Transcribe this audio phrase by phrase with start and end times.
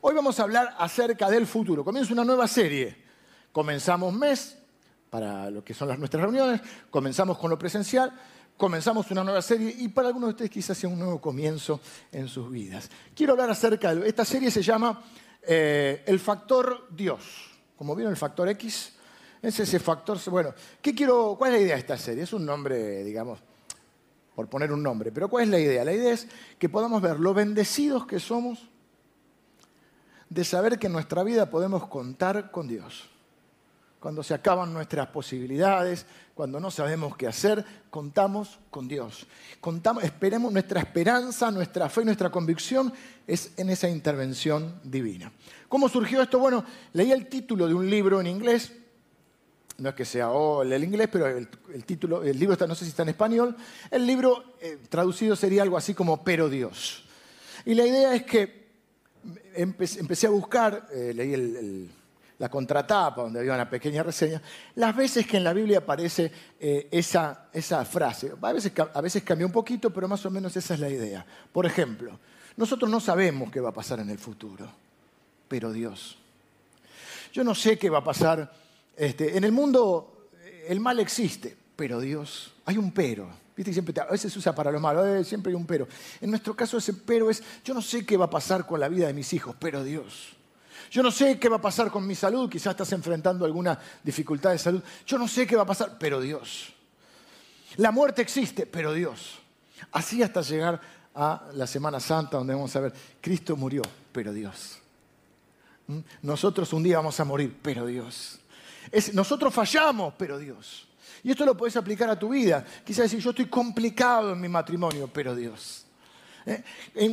[0.00, 1.84] Hoy vamos a hablar acerca del futuro.
[1.84, 2.96] Comienza una nueva serie.
[3.50, 4.56] Comenzamos mes
[5.10, 8.12] para lo que son las nuestras reuniones, comenzamos con lo presencial,
[8.56, 11.80] comenzamos una nueva serie y para algunos de ustedes quizás sea un nuevo comienzo
[12.12, 12.88] en sus vidas.
[13.14, 14.06] Quiero hablar acerca de...
[14.06, 15.02] Esta serie se llama
[15.42, 17.50] eh, El Factor Dios.
[17.76, 18.92] Como vieron, el Factor X
[19.42, 20.18] es ese factor...
[20.30, 22.22] Bueno, ¿qué quiero, ¿cuál es la idea de esta serie?
[22.22, 23.40] Es un nombre, digamos,
[24.34, 25.84] por poner un nombre, pero ¿cuál es la idea?
[25.84, 28.68] La idea es que podamos ver lo bendecidos que somos
[30.30, 33.08] de saber que en nuestra vida podemos contar con Dios.
[34.00, 39.26] Cuando se acaban nuestras posibilidades, cuando no sabemos qué hacer, contamos con Dios.
[39.60, 42.92] Contamos, esperemos nuestra esperanza, nuestra fe, nuestra convicción
[43.26, 45.32] es en esa intervención divina.
[45.68, 46.38] ¿Cómo surgió esto?
[46.38, 48.72] Bueno, leí el título de un libro en inglés,
[49.78, 51.48] no es que sea oh, el inglés, pero el,
[51.84, 53.56] título, el libro está, no sé si está en español.
[53.90, 57.04] El libro eh, traducido sería algo así como Pero Dios.
[57.64, 58.57] Y la idea es que
[59.54, 61.88] empecé, a buscar, eh, leí
[62.38, 64.40] la contratapa donde había una pequeña reseña,
[64.76, 68.32] las veces que en la Biblia aparece eh, esa, frase.
[68.40, 71.26] A veces, cambia un poquito, pero más o menos esa es la idea.
[71.52, 72.18] Por ejemplo,
[72.56, 74.70] nosotros no sabemos qué va a pasar en el futuro,
[75.48, 76.16] pero Dios.
[77.32, 78.52] Yo no sé qué va a pasar.
[78.96, 80.28] Este, en el mundo
[80.66, 83.28] el mal existe, pero Dios, hay un pero.
[83.58, 83.72] ¿Viste?
[83.72, 85.88] Siempre a veces se usa para lo malo, eh, siempre hay un pero.
[86.20, 88.88] En nuestro caso ese pero es, yo no sé qué va a pasar con la
[88.88, 90.36] vida de mis hijos, pero Dios.
[90.92, 94.52] Yo no sé qué va a pasar con mi salud, quizás estás enfrentando alguna dificultad
[94.52, 94.80] de salud.
[95.04, 96.72] Yo no sé qué va a pasar, pero Dios.
[97.78, 99.40] La muerte existe, pero Dios.
[99.90, 100.80] Así hasta llegar
[101.12, 104.78] a la Semana Santa, donde vamos a ver, Cristo murió, pero Dios.
[105.88, 105.98] ¿Mm?
[106.22, 108.38] Nosotros un día vamos a morir, pero Dios.
[109.14, 110.87] nosotros fallamos, pero Dios.
[111.22, 112.64] Y esto lo puedes aplicar a tu vida.
[112.84, 115.84] Quizás decir, yo estoy complicado en mi matrimonio, pero Dios.
[116.48, 116.64] ¿Eh?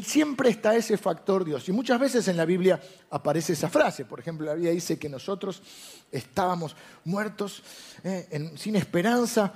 [0.02, 1.68] siempre está ese factor Dios.
[1.68, 4.06] Y muchas veces en la Biblia aparece esa frase.
[4.06, 5.62] Por ejemplo, la Biblia dice que nosotros
[6.12, 7.62] estábamos muertos
[8.04, 8.54] ¿eh?
[8.56, 9.52] sin esperanza,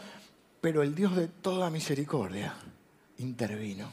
[0.60, 2.54] pero el Dios de toda misericordia
[3.20, 3.92] intervino.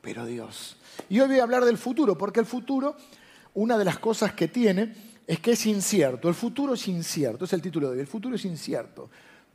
[0.00, 0.76] Pero Dios.
[1.08, 2.96] Y hoy voy a hablar del futuro, porque el futuro,
[3.54, 4.94] una de las cosas que tiene
[5.26, 6.28] es que es incierto.
[6.28, 8.00] El futuro es incierto, es el título de hoy.
[8.00, 9.10] El futuro es incierto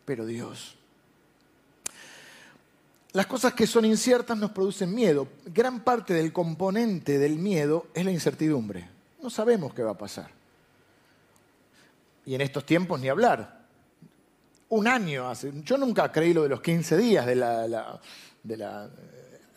[0.08, 0.78] pero Dios.
[3.12, 5.28] Las cosas que son inciertas nos producen miedo.
[5.48, 8.88] Gran parte del componente del miedo es la incertidumbre.
[9.22, 10.30] No sabemos qué va a pasar.
[12.26, 13.66] Y en estos tiempos ni hablar.
[14.70, 15.52] Un año hace.
[15.64, 17.40] Yo nunca creí lo de los 15 días del
[18.44, 18.90] de eh,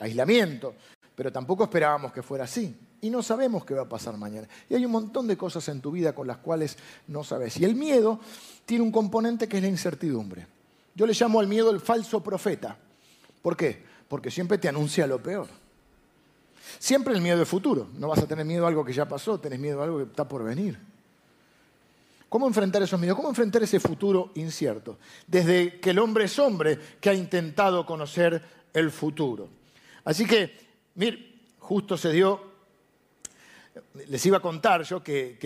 [0.00, 0.74] aislamiento,
[1.14, 2.76] pero tampoco esperábamos que fuera así.
[3.02, 4.46] Y no sabemos qué va a pasar mañana.
[4.68, 6.76] Y hay un montón de cosas en tu vida con las cuales
[7.08, 7.58] no sabes.
[7.58, 8.20] Y el miedo
[8.66, 10.46] tiene un componente que es la incertidumbre.
[10.94, 12.76] Yo le llamo al miedo el falso profeta.
[13.40, 13.82] ¿Por qué?
[14.08, 15.48] Porque siempre te anuncia lo peor.
[16.78, 17.88] Siempre el miedo del futuro.
[17.94, 20.04] No vas a tener miedo a algo que ya pasó, tenés miedo a algo que
[20.04, 20.78] está por venir.
[22.28, 23.16] ¿Cómo enfrentar esos miedos?
[23.16, 24.98] ¿Cómo enfrentar ese futuro incierto?
[25.26, 28.40] Desde que el hombre es hombre que ha intentado conocer
[28.72, 29.48] el futuro.
[30.04, 30.56] Así que,
[30.94, 32.40] mir, justo se dio,
[34.08, 35.38] les iba a contar yo que,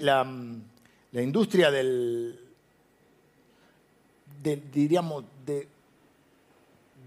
[0.00, 2.38] la industria del,
[4.42, 5.68] de, diríamos, de,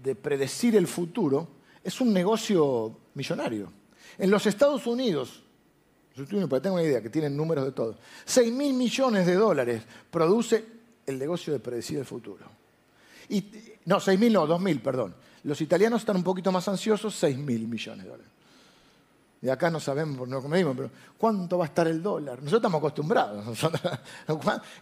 [0.02, 1.48] de predecir el futuro,
[1.82, 3.72] es un negocio millonario.
[4.18, 5.42] En los Estados Unidos,
[6.48, 10.64] para tengo una idea, que tienen números de todo, 6 mil millones de dólares produce
[11.06, 12.46] el negocio de predecir el futuro.
[13.28, 13.44] Y,
[13.86, 15.14] no, 6 mil no, 2 mil, perdón.
[15.42, 18.33] Los italianos están un poquito más ansiosos, 6 mil millones de dólares.
[19.44, 22.38] Y acá no sabemos, no comedimos, pero ¿cuánto va a estar el dólar?
[22.38, 23.44] Nosotros estamos acostumbrados.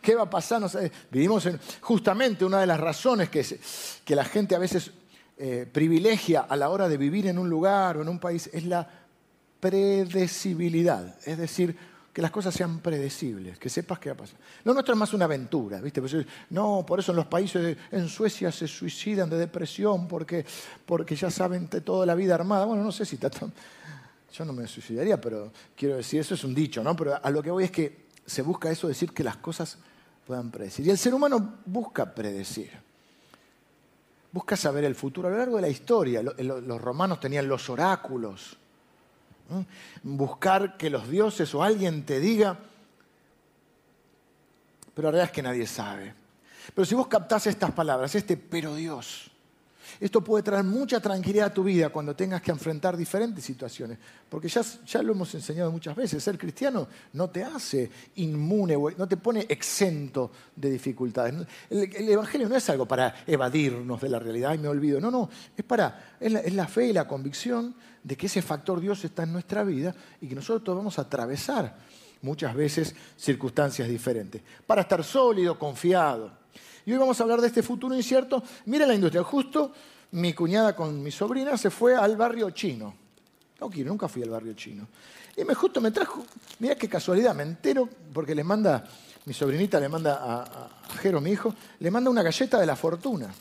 [0.00, 0.62] ¿Qué va a pasar?
[1.10, 3.44] Vivimos en, justamente una de las razones que,
[4.04, 4.92] que la gente a veces
[5.36, 8.64] eh, privilegia a la hora de vivir en un lugar o en un país es
[8.64, 8.88] la
[9.58, 11.16] predecibilidad.
[11.24, 11.76] Es decir,
[12.12, 14.36] que las cosas sean predecibles, que sepas qué va a pasar.
[14.62, 16.00] Lo nuestro es más una aventura, ¿viste?
[16.00, 16.14] Pues,
[16.50, 20.46] no, por eso en los países, en Suecia se suicidan de depresión porque,
[20.86, 22.64] porque ya saben de toda la vida armada.
[22.64, 23.52] Bueno, no sé si está tan
[24.32, 26.96] yo no me suicidaría, pero quiero decir, eso es un dicho, ¿no?
[26.96, 29.78] Pero a lo que voy es que se busca eso, decir que las cosas
[30.26, 30.86] puedan predecir.
[30.86, 32.70] Y el ser humano busca predecir.
[34.30, 35.28] Busca saber el futuro.
[35.28, 38.56] A lo largo de la historia, los romanos tenían los oráculos.
[40.02, 42.58] Buscar que los dioses o alguien te diga,
[44.94, 46.14] pero la verdad es que nadie sabe.
[46.74, 49.31] Pero si vos captás estas palabras, este pero Dios,
[50.00, 53.98] Esto puede traer mucha tranquilidad a tu vida cuando tengas que enfrentar diferentes situaciones,
[54.28, 59.06] porque ya, ya lo hemos enseñado muchas veces, ser cristiano no te hace inmune, no
[59.06, 61.34] te pone exento de dificultades.
[61.70, 65.28] El, Evangelio no es algo para evadirnos de la realidad y me olvido, no, no,
[65.56, 69.04] es, para, es la, es la fe y la convicción de que ese factor Dios
[69.04, 71.76] está en nuestra vida y que nosotros vamos a atravesar
[72.22, 76.41] muchas veces circunstancias diferentes, para estar sólido, confiado.
[76.84, 78.42] Y hoy vamos a hablar de este futuro incierto.
[78.66, 79.22] Mira la industria.
[79.22, 79.72] Justo
[80.12, 82.94] mi cuñada con mi sobrina se fue al barrio chino.
[83.60, 84.88] No quiero, nunca fui al barrio chino.
[85.36, 86.24] Y me justo me trajo,
[86.58, 88.84] mira qué casualidad, me entero porque le manda,
[89.24, 90.68] mi sobrinita le manda a,
[91.00, 93.32] Jero, mi hijo, le manda una galleta de la fortuna.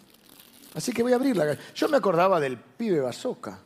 [0.73, 1.57] Así que voy a abrirla.
[1.75, 3.59] Yo me acordaba del pibe bazooka.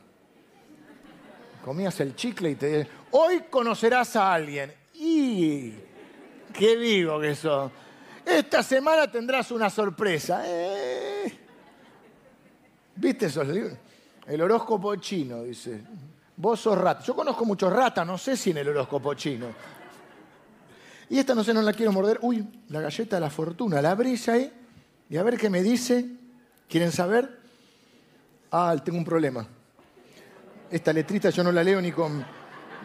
[1.64, 4.74] Comías el chicle y te hoy conocerás a alguien.
[4.94, 5.72] Y
[6.52, 7.70] qué vivo que sos.
[8.26, 10.42] Esta semana tendrás una sorpresa.
[10.44, 11.38] Eh.
[12.96, 13.74] ¿Viste esos libros?
[14.26, 15.80] El horóscopo chino, dice.
[16.36, 17.04] Vos sos rata.
[17.04, 19.46] Yo conozco muchos ratas, no sé si en el horóscopo chino.
[21.08, 22.18] Y esta no sé, no la quiero morder.
[22.20, 23.80] Uy, la galleta de la fortuna.
[23.80, 24.52] La abrís ahí
[25.08, 26.04] y a ver qué me dice.
[26.68, 27.38] ¿Quieren saber?
[28.50, 29.46] Ah, tengo un problema.
[30.68, 32.26] Esta letrita yo no la leo ni con,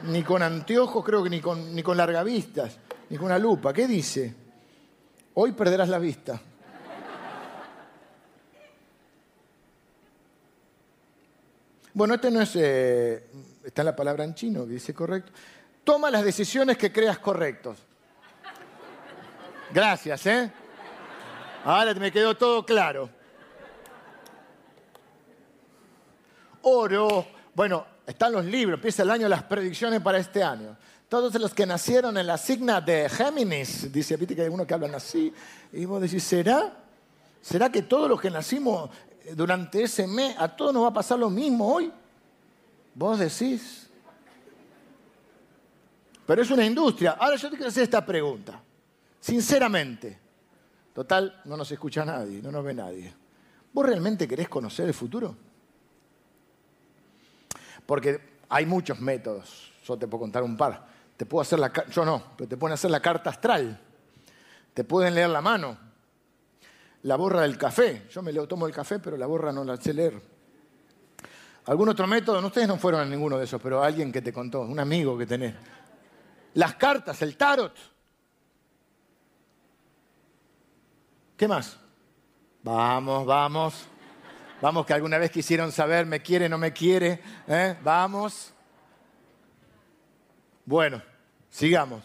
[0.04, 2.78] ni con anteojos, creo que ni con, ni con largavistas,
[3.10, 3.74] ni con una lupa.
[3.74, 4.41] ¿Qué dice?
[5.34, 6.40] Hoy perderás la vista.
[11.94, 13.28] Bueno, este no es, eh,
[13.64, 15.32] está la palabra en chino, dice correcto.
[15.84, 17.78] Toma las decisiones que creas correctos.
[19.74, 20.52] Gracias, ¿eh?
[21.64, 23.10] Ahora me quedó todo claro.
[26.64, 27.26] Oro.
[27.54, 30.78] Bueno, están los libros, empieza el año las predicciones para este año
[31.12, 34.74] todos los que nacieron en la signa de Géminis, dice, viste que hay uno que
[34.74, 35.34] hablan así,
[35.74, 36.72] y vos decís, ¿será?
[37.42, 38.90] ¿Será que todos los que nacimos
[39.36, 41.92] durante ese mes, a todos nos va a pasar lo mismo hoy?
[42.96, 43.90] Vos decís.
[46.26, 47.18] Pero es una industria.
[47.20, 48.64] Ahora yo te quiero hacer esta pregunta.
[49.20, 50.18] Sinceramente,
[50.94, 53.14] total, no nos escucha nadie, no nos ve nadie.
[53.74, 55.36] ¿Vos realmente querés conocer el futuro?
[57.92, 60.88] Porque hay muchos métodos, yo te puedo contar un par.
[61.18, 63.78] Te puedo hacer la yo no, pero te pueden hacer la carta astral.
[64.74, 65.78] Te pueden leer la mano.
[67.02, 68.08] La borra del café.
[68.10, 70.22] Yo me tomo el café, pero la borra no la sé leer.
[71.66, 72.40] ¿Algún otro método?
[72.48, 75.26] Ustedes no fueron a ninguno de esos, pero alguien que te contó, un amigo que
[75.26, 75.54] tenés.
[76.54, 77.76] Las cartas, el tarot.
[81.36, 81.78] ¿Qué más?
[82.64, 83.91] Vamos, vamos.
[84.62, 87.20] Vamos, que alguna vez quisieron saber, me quiere, no me quiere.
[87.48, 87.76] ¿eh?
[87.84, 88.54] Vamos.
[90.66, 91.02] Bueno,
[91.52, 92.02] Sigamos.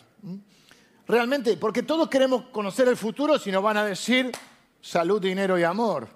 [1.06, 4.32] Realmente, porque todos queremos conocer el futuro si nos van a decir
[4.80, 6.08] salud, dinero y amor.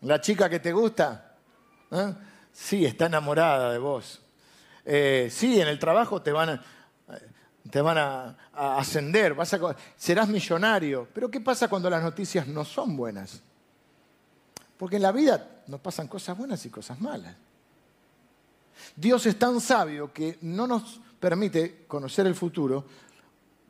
[0.00, 1.36] La chica que te gusta,
[1.92, 2.14] ¿eh?
[2.52, 4.20] sí, está enamorada de vos.
[4.84, 6.64] Eh, sí, en el trabajo te van a,
[7.70, 11.08] te van a, ascender, vas a, serás millonario.
[11.14, 13.40] Pero ¿qué pasa cuando las noticias no son buenas?
[14.76, 17.34] Porque en la vida nos pasan cosas buenas y cosas malas.
[18.96, 22.84] Dios es tan sabio que no nos permite conocer el futuro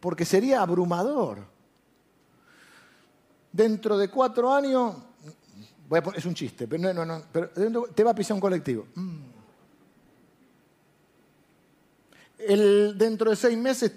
[0.01, 1.39] porque sería abrumador.
[3.53, 4.97] Dentro de cuatro años,
[6.15, 7.51] es un chiste, pero, no, no, pero
[7.95, 8.87] te va a pisar un colectivo.
[8.95, 9.19] Mm.
[12.97, 13.93] dentro de seis meses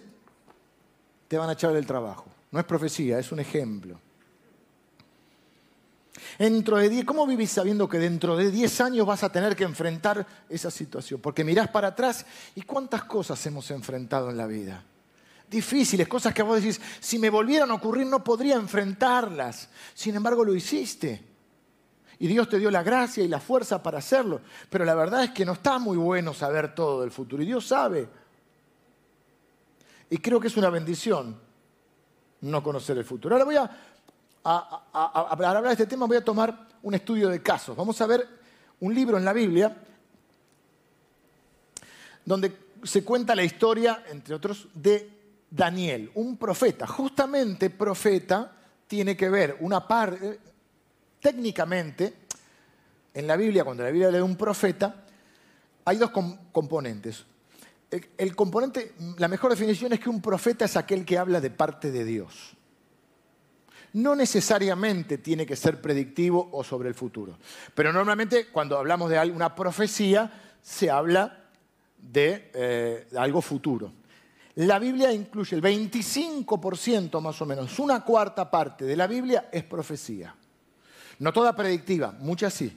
[1.27, 2.25] te van a echar del trabajo.
[2.51, 3.99] No es profecía, es un ejemplo.
[6.37, 10.25] Dentro de ¿Cómo vivís sabiendo que dentro de 10 años vas a tener que enfrentar
[10.49, 11.21] esa situación?
[11.21, 12.25] Porque mirás para atrás
[12.55, 14.83] y cuántas cosas hemos enfrentado en la vida.
[15.49, 19.69] Difíciles, cosas que vos decís, si me volvieran a ocurrir no podría enfrentarlas.
[19.93, 21.23] Sin embargo, lo hiciste.
[22.19, 24.41] Y Dios te dio la gracia y la fuerza para hacerlo.
[24.69, 27.43] Pero la verdad es que no está muy bueno saber todo del futuro.
[27.43, 28.09] Y Dios sabe.
[30.09, 31.39] Y creo que es una bendición
[32.41, 33.35] no conocer el futuro.
[33.35, 33.69] Ahora voy a
[34.43, 37.75] a, hablar de este tema voy a tomar un estudio de casos.
[37.75, 38.27] Vamos a ver
[38.79, 39.75] un libro en la Biblia
[42.25, 45.09] donde se cuenta la historia, entre otros, de
[45.49, 46.85] Daniel, un profeta.
[46.85, 48.51] Justamente profeta
[48.87, 50.39] tiene que ver una parte,
[51.21, 52.13] técnicamente,
[53.13, 55.03] en la Biblia, cuando la Biblia lee un profeta,
[55.85, 56.11] hay dos
[56.51, 57.25] componentes.
[58.17, 61.91] el componente, la mejor definición es que un profeta es aquel que habla de parte
[61.91, 62.56] de Dios
[63.93, 67.37] no necesariamente tiene que ser predictivo o sobre el futuro.
[67.73, 71.45] Pero normalmente cuando hablamos de una profecía se habla
[71.97, 73.91] de, eh, algo futuro.
[74.55, 79.63] La Biblia incluye el 25% más o menos, una cuarta parte de la Biblia es
[79.63, 80.35] profecía.
[81.19, 82.75] No toda predictiva, muchas sí.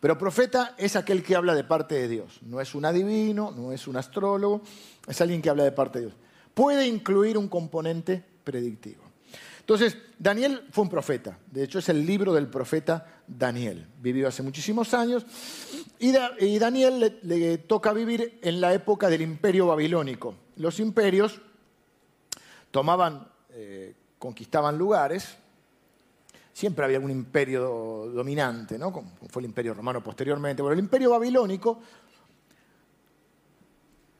[0.00, 2.40] Pero profeta es aquel que habla de parte de Dios.
[2.42, 4.62] No es un adivino, no es un astrólogo,
[5.06, 6.18] es alguien que habla de parte de Dios.
[6.54, 9.01] Puede incluir un componente predictivo.
[9.62, 11.38] Entonces, Daniel fue un profeta.
[11.48, 13.86] De hecho, es el libro del profeta Daniel.
[14.00, 15.24] Vivió hace muchísimos años.
[16.00, 20.34] Y, Daniel le, toca vivir en la época del imperio babilónico.
[20.56, 21.40] Los imperios
[22.72, 25.36] tomaban, eh, conquistaban lugares.
[26.52, 28.92] Siempre había algún imperio dominante, ¿no?
[28.92, 30.60] Como fue el imperio romano posteriormente.
[30.60, 31.80] Bueno, el imperio babilónico.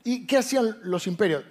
[0.05, 1.43] ¿Y qué hacían los imperios?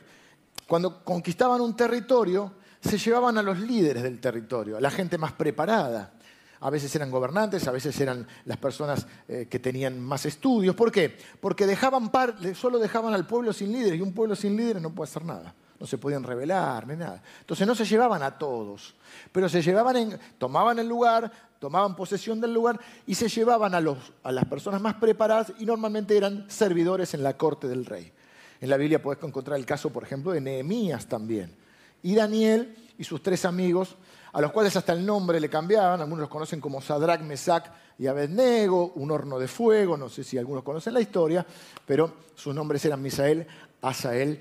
[0.65, 5.33] Cuando conquistaban un territorio, se llevaban a los líderes del territorio, a la gente más
[5.33, 6.13] preparada.
[6.59, 10.75] A veces eran gobernantes, a veces eran las personas eh, que tenían más estudios.
[10.75, 11.17] ¿Por qué?
[11.39, 12.11] Porque dejaban
[12.53, 15.55] solo dejaban al pueblo sin líderes y un pueblo sin líderes no puede hacer nada.
[15.79, 17.23] No se podían rebelar ni nada.
[17.39, 18.93] Entonces no se llevaban a todos,
[19.31, 23.81] pero se llevaban en, tomaban el lugar, tomaban posesión del lugar y se llevaban a,
[23.81, 28.11] los, a las personas más preparadas y normalmente eran servidores en la corte del rey.
[28.59, 31.60] En la Biblia puedes encontrar el caso, por ejemplo, de Nehemías también
[32.03, 33.95] y Daniel y sus tres amigos,
[34.33, 37.65] a los cuales hasta el nombre le cambiaban, algunos los conocen como Sadrach, Mesach
[37.97, 41.45] y Abednego, un horno de fuego, no sé si algunos conocen la historia,
[41.85, 43.45] pero sus nombres eran Misael,
[43.81, 44.39] Asael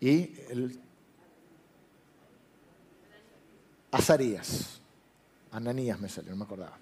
[0.00, 0.30] y
[3.90, 4.80] Azarías.
[5.52, 6.76] Ananías me salió, no me acordaba.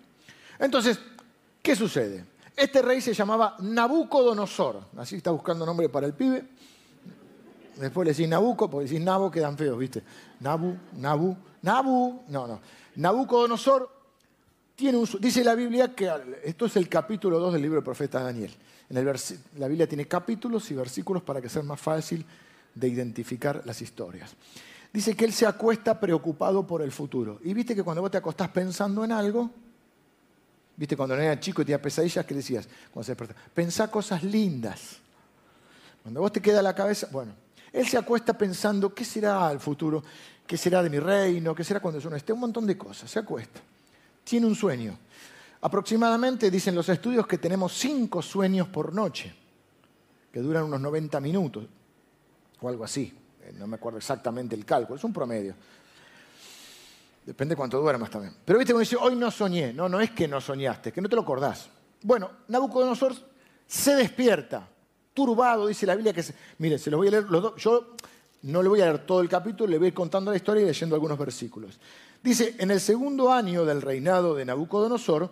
[0.59, 0.99] Entonces,
[1.63, 2.25] ¿qué sucede?
[2.57, 6.45] Este rey se llamaba Nabucodonosor, así está buscando nombre para el pibe.
[7.79, 10.03] Después le decís Nabuco, porque decís Nabo quedan feos, ¿viste?
[10.41, 12.23] Nabu, Nabu, Nabu.
[12.29, 12.61] No, no.
[12.97, 13.89] Nabucodonosor
[14.75, 16.11] tiene un, dice la Biblia que
[16.45, 18.53] esto es el capítulo 2 del libro del profeta Daniel.
[18.91, 19.21] En el
[19.57, 22.25] la Biblia tiene capítulos y versículos para que sea más fácil
[22.75, 24.35] de identificar las historias.
[24.93, 27.39] Dice que él se acuesta preocupado por el futuro.
[27.45, 29.51] Y viste que cuando vos te acostás pensando en algo,
[30.77, 32.69] viste cuando no era chico y tenía pesadillas, ¿qué decías?
[32.91, 34.97] Cuando se Pensá cosas lindas.
[36.03, 37.35] Cuando vos te queda la cabeza, bueno,
[37.73, 40.03] él se acuesta pensando, ¿qué será el futuro?
[40.47, 41.55] ¿Qué será de mi reino?
[41.55, 42.33] ¿Qué será cuando yo no esté?
[42.33, 43.11] Un montón de cosas.
[43.11, 43.61] Se acuesta.
[44.25, 44.99] Tiene un sueño.
[45.61, 49.35] Aproximadamente dicen los estudios que tenemos cinco sueños por noche,
[50.33, 51.67] que duran unos 90 minutos,
[52.61, 53.13] o algo así.
[53.43, 55.55] Eh, no me acuerdo exactamente el cálculo, es un promedio.
[57.27, 58.35] Depende cuánto duermas también.
[58.45, 59.73] Pero viste, cuando dice, hoy no soñé.
[59.73, 61.69] No, no es que no soñaste, que no te lo acordás.
[62.03, 63.15] Bueno, Nabucodonosor
[63.67, 64.67] se despierta
[65.67, 66.23] dice la Biblia que...
[66.23, 67.53] Se, mire, se los voy a leer los dos.
[67.57, 67.95] Yo
[68.43, 70.63] no le voy a leer todo el capítulo, le voy a ir contando la historia
[70.63, 71.79] y leyendo algunos versículos.
[72.23, 75.31] Dice, en el segundo año del reinado de Nabucodonosor,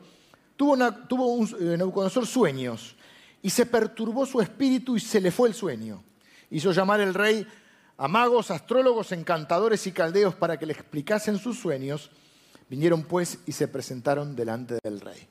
[0.56, 0.76] tuvo,
[1.08, 2.96] tuvo un, eh, Nabucodonosor sueños
[3.42, 6.02] y se perturbó su espíritu y se le fue el sueño.
[6.50, 7.46] Hizo llamar el rey
[7.98, 12.10] a magos, astrólogos, encantadores y caldeos para que le explicasen sus sueños.
[12.68, 15.28] Vinieron pues y se presentaron delante del rey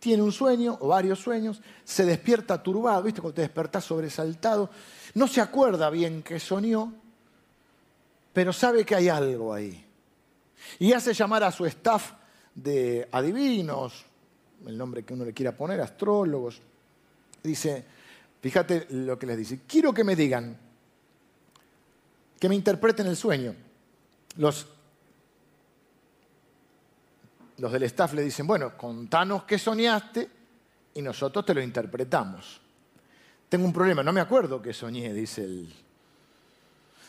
[0.00, 3.20] tiene un sueño o varios sueños, se despierta turbado, ¿viste?
[3.20, 4.70] Cuando te despertás sobresaltado,
[5.14, 6.92] no se acuerda bien que soñó,
[8.32, 9.86] pero sabe que hay algo ahí.
[10.78, 12.12] Y hace llamar a su staff
[12.54, 14.04] de adivinos,
[14.66, 16.60] el nombre que uno le quiera poner, astrólogos.
[17.42, 17.84] Dice,
[18.40, 20.56] fíjate lo que les dice, quiero que me digan,
[22.38, 23.54] que me interpreten el sueño.
[24.36, 24.66] Los
[27.60, 30.28] los del staff le dicen, bueno, contanos qué soñaste
[30.94, 32.60] y nosotros te lo interpretamos.
[33.48, 35.72] Tengo un problema, no me acuerdo qué soñé, dice él.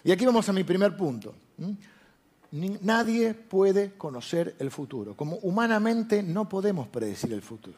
[0.04, 1.34] Y aquí vamos a mi primer punto.
[2.52, 5.16] Nadie puede conocer el futuro.
[5.16, 7.78] Como humanamente no podemos predecir el futuro.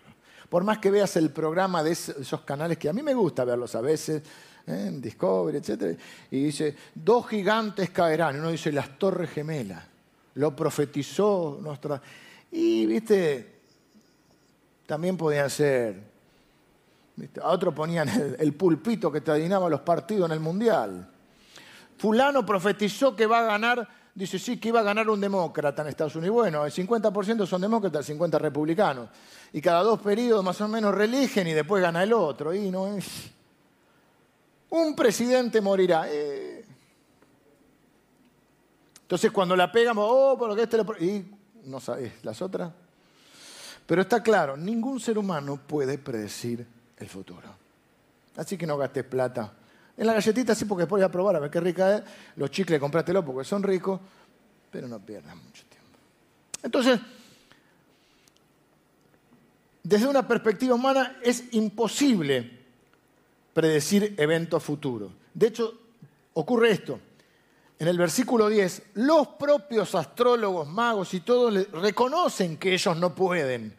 [0.50, 3.75] Por más que veas el programa de esos canales que a mí me gusta verlos
[3.75, 4.24] a veces,
[4.65, 4.92] ¿eh?
[4.94, 6.00] Discovery, etc.
[6.32, 8.39] Y dice, dos gigantes caerán.
[8.39, 9.84] Uno dice, las torres gemelas.
[10.36, 12.01] Lo profetizó nuestra...
[12.55, 13.51] Y, viste,
[14.86, 16.03] también podían ser.
[17.41, 21.10] A otro ponían el, pulpito que te los partidos en el Mundial.
[21.98, 25.88] Fulano profetizó que va a ganar, dice sí, que iba a ganar un demócrata en
[25.88, 26.36] Estados Unidos.
[26.36, 29.10] Bueno, el 50% son demócratas, el 50% republicanos.
[29.51, 32.53] Y cada dos periodos más o menos religen y después gana el otro.
[32.53, 33.31] Y no es.
[34.69, 36.05] Un presidente morirá.
[36.07, 36.65] Eh.
[39.01, 40.86] Entonces cuando la pegamos, oh, por lo que este lo
[41.65, 42.72] no sabes las otras.
[43.86, 46.65] Pero está claro, ningún ser humano puede predecir
[46.98, 47.48] el futuro.
[48.38, 49.53] Así que no gastes plata.
[49.98, 52.03] En la galletita sí, porque después voy a probar a ver qué rica es.
[52.36, 54.00] Los chicles comprástelo porque son ricos,
[54.72, 56.00] pero no pierdas mucho tiempo.
[56.63, 57.00] Entonces,
[59.84, 62.60] desde una perspectiva humana es imposible
[63.53, 65.12] predecir eventos futuros.
[65.34, 65.79] De hecho,
[66.34, 67.00] ocurre esto.
[67.84, 73.75] En el versículo 10, los propios astrólogos, magos y todos reconocen que ellos no pueden.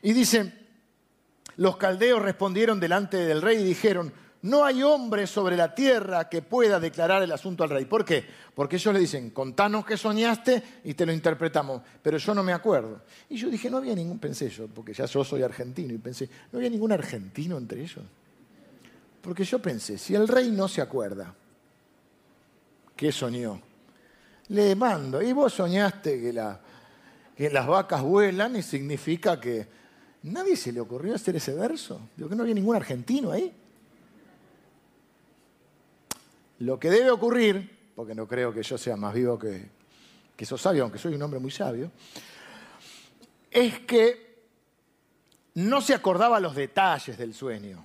[0.00, 0.58] Y dicen,
[1.58, 6.40] los caldeos respondieron delante del rey y dijeron, no hay hombre sobre la tierra que
[6.40, 7.84] pueda declarar el asunto al rey.
[7.84, 8.24] ¿Por qué?
[8.54, 12.54] Porque ellos le dicen, contanos qué soñaste y te lo interpretamos, pero yo no me
[12.54, 13.02] acuerdo.
[13.28, 16.26] Y yo dije, no había ningún, pensé yo, porque ya yo soy argentino, y pensé,
[16.50, 18.02] no había ningún argentino entre ellos.
[19.20, 21.34] Porque yo pensé, si el rey no se acuerda,
[23.02, 23.60] ¿qué soñó?
[24.50, 26.32] Le mando, y vos soñaste que,
[27.36, 29.66] que las vacas vuelan y significa que
[30.22, 32.00] nadie se le ocurrió hacer ese verso.
[32.16, 33.52] Digo que no había ningún argentino ahí.
[36.60, 39.68] Lo que debe ocurrir, porque no creo que yo sea más vivo que,
[40.36, 41.90] que sos sabio, aunque soy un hombre muy sabio,
[43.50, 44.44] es que
[45.54, 47.84] no se acordaba los detalles del sueño,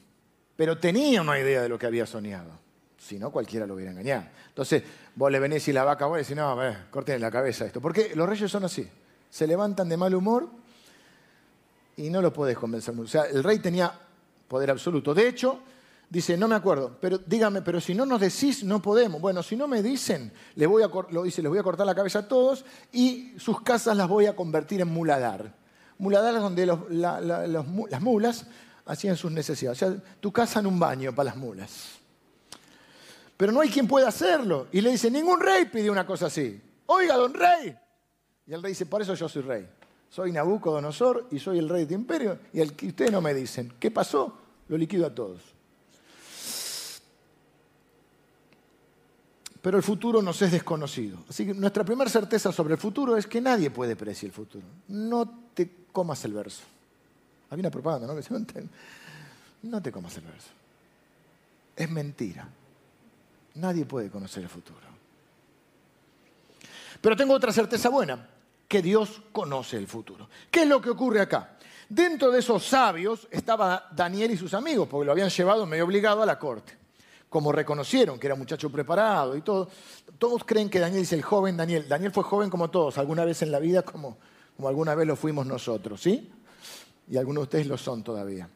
[0.55, 2.67] pero tenía una idea de lo que había soñado.
[2.99, 4.25] Si no, cualquiera lo hubiera engañado.
[4.49, 4.83] Entonces,
[5.17, 6.57] vos le venís y la vaca, vos le decís, no,
[6.91, 7.81] corten la cabeza esto.
[7.81, 8.87] Porque los reyes son así.
[9.29, 10.47] Se levantan de mal humor
[11.97, 12.97] y no lo podés convencer.
[12.97, 13.91] O sea, el rey tenía
[14.47, 15.13] poder absoluto.
[15.13, 15.59] De hecho,
[16.09, 19.19] Dice, no me acuerdo, pero dígame, pero si no nos decís, no podemos.
[19.19, 22.27] Bueno, si no me dicen, les voy a, les voy a cortar la cabeza a
[22.29, 25.53] todos y sus casas las voy a convertir en muladar.
[25.97, 28.45] Muladar es donde las mulas
[28.85, 29.81] hacían sus necesidades.
[29.81, 31.99] O sea, tu casa en un baño para las mulas.
[33.37, 34.67] Pero no hay quien pueda hacerlo.
[34.71, 36.59] Y le dice, ningún rey pidió una cosa así.
[36.87, 37.77] Oiga, don rey.
[38.47, 39.69] Y el rey dice, por eso yo soy rey.
[40.09, 42.39] Soy Nabucodonosor y soy el rey de imperio.
[42.51, 44.37] Y el que ustedes no me dicen, ¿qué pasó?
[44.67, 45.57] Lo liquido a todos.
[49.67, 51.17] pero el futuro nos es desconocido.
[51.27, 54.65] Así que nuestra primera certeza sobre el futuro es que nadie puede predecir el futuro.
[54.87, 56.61] No te comas el verso.
[57.49, 58.13] Había una propaganda, ¿no?
[59.63, 60.47] no te comas el verso.
[61.75, 62.47] Es mentira.
[63.57, 64.79] Nadie puede conocer el futuro.
[67.01, 68.27] Pero tengo otra certeza buena,
[68.67, 70.29] que Dios conoce el futuro.
[70.49, 71.57] ¿Qué es lo que ocurre acá?
[71.89, 76.21] Dentro de esos sabios estaba Daniel y sus amigos, porque lo habían llevado medio obligado
[76.21, 76.77] a la corte
[77.29, 79.69] como reconocieron que era muchacho preparado y todo,
[80.17, 81.87] todos creen que Daniel es el joven Daniel.
[81.87, 84.17] Daniel fue joven como todos, alguna vez en la vida como,
[84.55, 86.31] como alguna vez lo fuimos nosotros, ¿sí?
[87.09, 88.49] Y algunos de ustedes lo son todavía.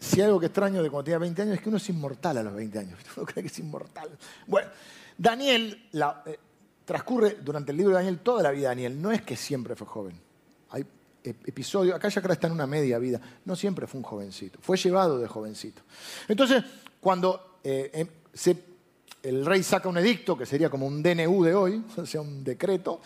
[0.00, 2.38] Si hay algo que extraño de cuando tenía 20 años es que uno es inmortal
[2.38, 2.98] a los 20 años.
[3.16, 4.08] Uno cree que es inmortal.
[4.46, 4.70] Bueno,
[5.16, 6.38] Daniel eh,
[6.86, 9.00] transcurre durante el libro de Daniel toda la vida de Daniel.
[9.00, 10.18] No es que siempre fue joven.
[10.70, 10.86] Hay
[11.22, 13.20] episodios, acá ya está en una media vida.
[13.44, 14.58] No siempre fue un jovencito.
[14.62, 15.82] Fue llevado de jovencito.
[16.28, 16.64] Entonces,
[16.98, 18.08] cuando eh, em,
[19.22, 22.42] el rey saca un edicto, que sería como un DNU de hoy, o sea, un
[22.42, 23.02] decreto,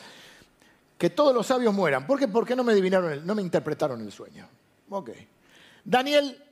[0.97, 2.07] que todos los sabios mueran.
[2.07, 2.29] ¿Por qué?
[2.29, 4.47] Porque no me adivinaron, no me interpretaron el sueño.
[4.91, 5.11] Ok.
[5.85, 6.44] Daniel,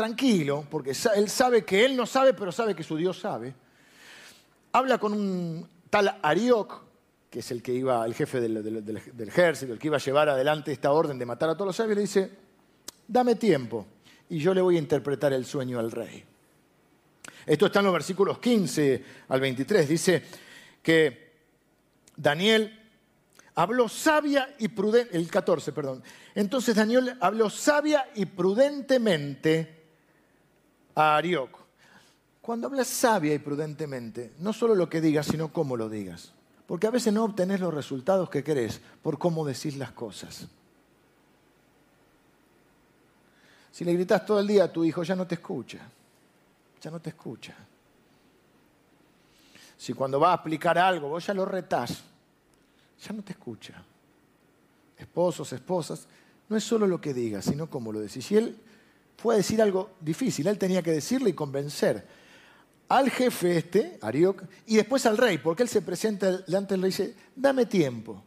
[0.00, 3.54] tranquilo, porque él sabe que él no sabe, pero sabe que su Dios sabe.
[4.72, 6.80] Habla con un tal Arioc,
[7.28, 10.30] que es el que iba, el jefe del, del ejército, el que iba a llevar
[10.30, 12.30] adelante esta orden de matar a todos los sabios, le dice,
[13.06, 13.84] dame tiempo
[14.30, 16.24] y yo le voy a interpretar el sueño al rey.
[17.44, 19.86] Esto está en los versículos 15 al 23.
[19.86, 20.22] Dice
[20.82, 21.30] que
[22.16, 22.88] Daniel
[23.54, 26.02] habló sabia y prudente, el 14, perdón.
[26.34, 29.79] Entonces Daniel habló sabia y prudentemente
[30.94, 31.58] a Arioc.
[32.40, 36.32] Cuando hablas sabia y prudentemente, no solo lo que digas, sino cómo lo digas.
[36.66, 40.46] Porque a veces no obtenés los resultados que querés por cómo decís las cosas.
[43.72, 45.80] Si le gritas todo el día a tu hijo, ya no te escucha
[46.80, 47.54] ya no te escucha.
[49.76, 52.02] Si cuando va a explicar algo vos ya lo retás,
[53.02, 53.82] ya no te escucha.
[54.96, 56.06] Esposos, esposas,
[56.48, 58.30] no es solo lo que digas, sino cómo lo decís.
[59.20, 62.06] Fue a decir algo difícil, él tenía que decirle y convencer
[62.88, 66.88] al jefe este, Arioc, y después al rey, porque él se presenta delante del rey
[66.88, 68.20] y dice, dame tiempo,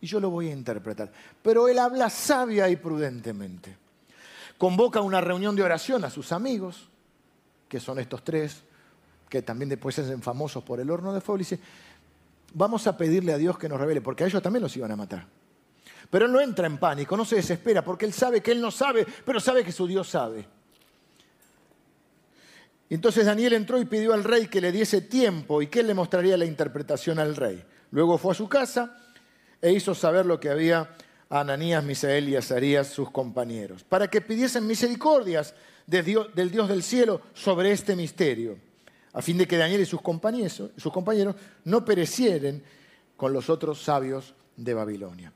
[0.00, 1.12] y yo lo voy a interpretar.
[1.40, 3.76] Pero él habla sabia y prudentemente.
[4.58, 6.88] Convoca una reunión de oración a sus amigos,
[7.68, 8.64] que son estos tres,
[9.28, 11.60] que también después se hacen famosos por el horno de fuego, y dice,
[12.54, 14.96] vamos a pedirle a Dios que nos revele, porque a ellos también los iban a
[14.96, 15.26] matar.
[16.12, 18.70] Pero él no entra en pánico, no se desespera, porque él sabe que él no
[18.70, 20.46] sabe, pero sabe que su Dios sabe.
[22.90, 25.94] Entonces Daniel entró y pidió al rey que le diese tiempo y que él le
[25.94, 27.64] mostraría la interpretación al rey.
[27.92, 28.94] Luego fue a su casa
[29.62, 30.90] e hizo saber lo que había
[31.30, 35.54] a Ananías, Misael y Azarías, sus compañeros, para que pidiesen misericordias
[35.86, 38.58] del Dios del cielo sobre este misterio,
[39.14, 42.62] a fin de que Daniel y sus compañeros, sus compañeros no perecieren
[43.16, 45.32] con los otros sabios de Babilonia.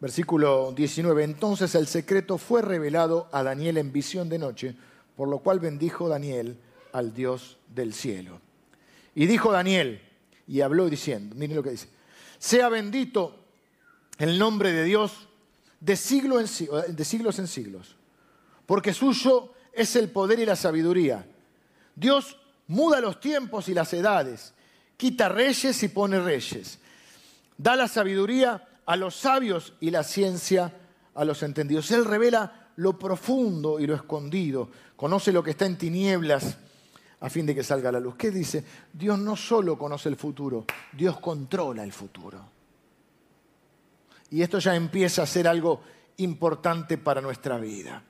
[0.00, 1.24] Versículo 19.
[1.24, 4.76] Entonces el secreto fue revelado a Daniel en visión de noche,
[5.16, 6.56] por lo cual bendijo Daniel
[6.92, 8.40] al Dios del cielo.
[9.14, 10.00] Y dijo Daniel,
[10.46, 11.88] y habló diciendo, miren lo que dice,
[12.38, 13.34] sea bendito
[14.18, 15.28] el nombre de Dios
[15.80, 16.46] de, siglo en,
[16.94, 17.96] de siglos en siglos,
[18.66, 21.26] porque suyo es el poder y la sabiduría.
[21.96, 22.36] Dios
[22.68, 24.54] muda los tiempos y las edades,
[24.96, 26.78] quita reyes y pone reyes,
[27.56, 30.72] da la sabiduría a los sabios y la ciencia
[31.14, 31.90] a los entendidos.
[31.90, 36.56] Él revela lo profundo y lo escondido, conoce lo que está en tinieblas
[37.20, 38.16] a fin de que salga la luz.
[38.16, 38.64] ¿Qué dice?
[38.90, 42.42] Dios no solo conoce el futuro, Dios controla el futuro.
[44.30, 45.82] Y esto ya empieza a ser algo
[46.16, 48.02] importante para nuestra vida.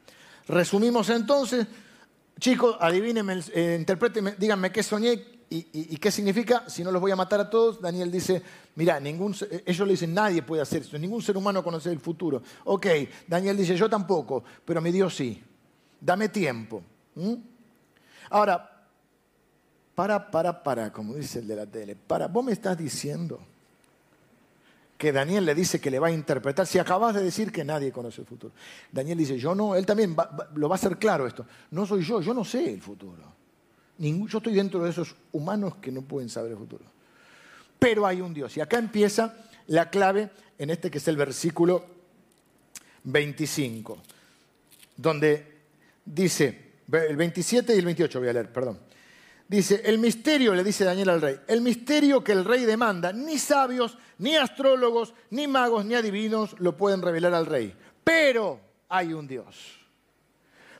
[0.47, 1.67] Resumimos entonces,
[2.39, 7.17] chicos, adivínenme, eh, interprétenme, díganme qué soñé y, qué significa, si no los voy a
[7.17, 7.81] matar a todos.
[7.81, 8.43] Daniel dice,
[8.77, 9.35] mira, ningún,
[9.65, 12.43] ellos le dicen, nadie puede hacer eso, ningún ser humano conoce el futuro.
[12.65, 12.87] Ok,
[13.27, 15.43] Daniel dice, yo tampoco, pero mi Dios sí.
[16.01, 16.83] Dame tiempo.
[18.31, 18.87] Ahora,
[19.95, 23.41] para, para, para, como dice el de la tele, para, vos me estás diciendo
[24.99, 27.91] que Daniel le dice que le va a interpretar, si acabas de decir que nadie
[27.91, 28.53] conoce el futuro.
[28.93, 30.15] Daniel dice, yo no, él también
[30.57, 33.38] lo va a hacer claro esto, no soy yo, yo no sé el futuro.
[33.99, 36.85] Yo estoy dentro de esos humanos que no pueden saber el futuro.
[37.79, 38.57] Pero hay un Dios.
[38.57, 39.35] Y acá empieza
[39.69, 41.85] la clave en este que es el versículo
[43.05, 44.03] 25,
[44.97, 45.59] donde
[46.05, 48.79] dice, el 27 y el 28 voy a leer, perdón.
[49.47, 53.39] Dice, el misterio, le dice Daniel al rey, el misterio que el rey demanda, ni
[53.39, 57.75] sabios, ni astrólogos, ni magos, ni adivinos lo pueden revelar al rey.
[58.05, 59.78] Pero hay un Dios.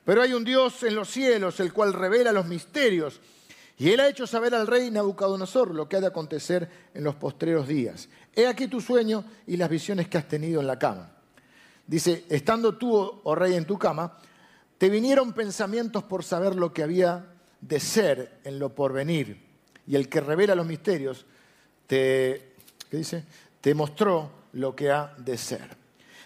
[0.09, 3.21] Pero hay un Dios en los cielos, el cual revela los misterios.
[3.77, 7.17] Y él ha hecho saber al rey Nabucodonosor lo que ha de acontecer en los
[7.17, 8.09] postreros días.
[8.35, 11.11] He aquí tu sueño y las visiones que has tenido en la cama.
[11.87, 14.17] Dice, estando tú, oh rey, en tu cama,
[14.79, 17.27] te vinieron pensamientos por saber lo que había
[17.61, 19.39] de ser en lo porvenir.
[19.87, 21.27] Y el que revela los misterios
[21.87, 22.55] te,
[22.91, 23.27] dice?
[23.61, 25.69] te mostró lo que ha de ser.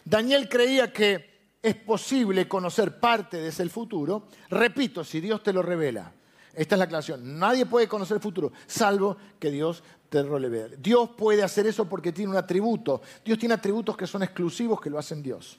[0.05, 1.32] Daniel creía que
[1.63, 4.25] es posible conocer parte de ese futuro.
[4.51, 6.13] Repito, si Dios te lo revela.
[6.55, 7.39] Esta es la aclaración.
[7.39, 10.77] Nadie puede conocer el futuro, salvo que Dios te lo revele.
[10.77, 13.01] Dios puede hacer eso porque tiene un atributo.
[13.25, 15.59] Dios tiene atributos que son exclusivos que lo hacen Dios.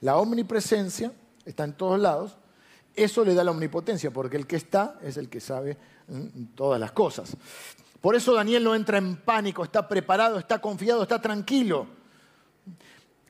[0.00, 1.12] La omnipresencia
[1.44, 2.36] está en todos lados
[2.94, 6.78] eso le da la omnipotencia, porque el que está es el que sabe mm, todas
[6.78, 7.36] las cosas.
[8.00, 11.86] Por eso Daniel no entra en pánico, está preparado, está confiado, está tranquilo.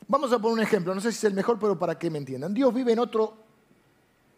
[0.08, 2.18] Vamos a poner un ejemplo, no sé si es el mejor, pero para que me
[2.18, 2.52] entiendan.
[2.52, 3.36] Dios vive en otro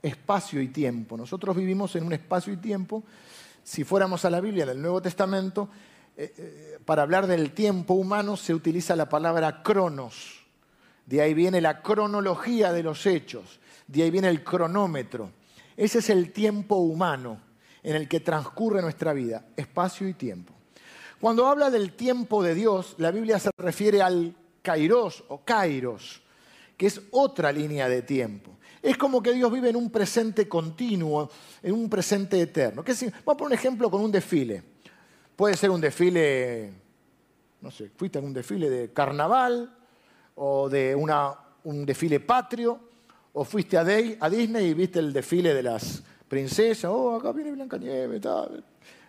[0.03, 1.17] espacio y tiempo.
[1.17, 3.03] Nosotros vivimos en un espacio y tiempo.
[3.63, 5.69] Si fuéramos a la Biblia, en el Nuevo Testamento,
[6.17, 10.45] eh, eh, para hablar del tiempo humano se utiliza la palabra cronos.
[11.07, 15.31] De ahí viene la cronología de los hechos de ahí viene el cronómetro.
[15.77, 17.41] Ese es el tiempo humano
[17.83, 20.55] en el que transcurre nuestra vida, espacio y tiempo.
[21.21, 26.23] Cuando habla del tiempo de Dios, la Biblia se refiere al kairos o kairos,
[26.77, 28.57] que es otra línea de tiempo.
[28.83, 31.31] Es como que Dios vive en un presente continuo,
[31.63, 32.83] en un presente eterno.
[32.83, 34.63] Vamos a poner un ejemplo con un desfile.
[35.37, 36.73] Puede ser un desfile,
[37.61, 39.75] no sé, fuiste a un desfile de carnaval
[40.35, 42.81] o de un desfile patrio
[43.33, 47.77] o fuiste a, Disney y viste el desfile de las princesas, oh, acá viene Blanca
[47.77, 48.21] Nieve,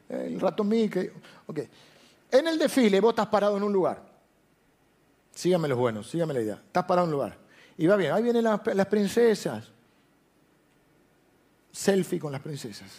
[0.09, 1.09] el ratón Mickey.
[1.47, 1.69] Okay.
[2.31, 4.04] En el desfile vos estás parado en un lugar.
[5.35, 6.61] Síganme los buenos, síganme la idea.
[6.65, 7.37] Estás parado en un lugar.
[7.77, 9.69] Y va bien, ahí vienen las, princesas.
[11.71, 12.89] Selfie con las princesas.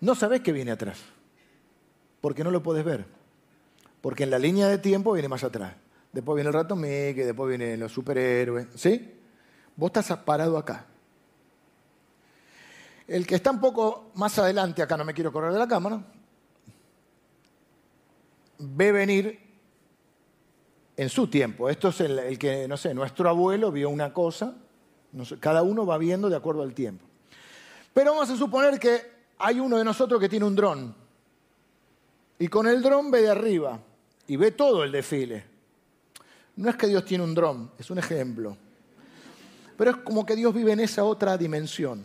[0.00, 1.00] No sabés qué viene atrás,
[2.20, 3.04] porque no lo podés ver.
[4.00, 5.74] Porque en la línea de tiempo viene más atrás.
[6.12, 8.68] Después viene el ratón Mickey, después vienen los superhéroes.
[8.76, 9.14] ¿Sí?
[9.74, 10.86] Vos estás parado acá.
[13.08, 16.04] El que está un poco más adelante, acá no me quiero correr de la cámara,
[18.58, 19.47] ve venir
[20.98, 21.70] en su tiempo.
[21.70, 24.54] Esto es el, que, no sé, nuestro abuelo vio una cosa,
[25.40, 27.06] cada uno va viendo de acuerdo al tiempo.
[27.94, 29.00] Pero vamos a suponer que
[29.38, 30.94] hay uno de nosotros que tiene un dron
[32.38, 33.80] y con el dron ve de arriba
[34.26, 35.46] y ve todo el desfile.
[36.56, 38.58] No es que Dios tiene un dron, es un ejemplo
[39.78, 42.02] pero es como que Dios vive en esa otra dimensión.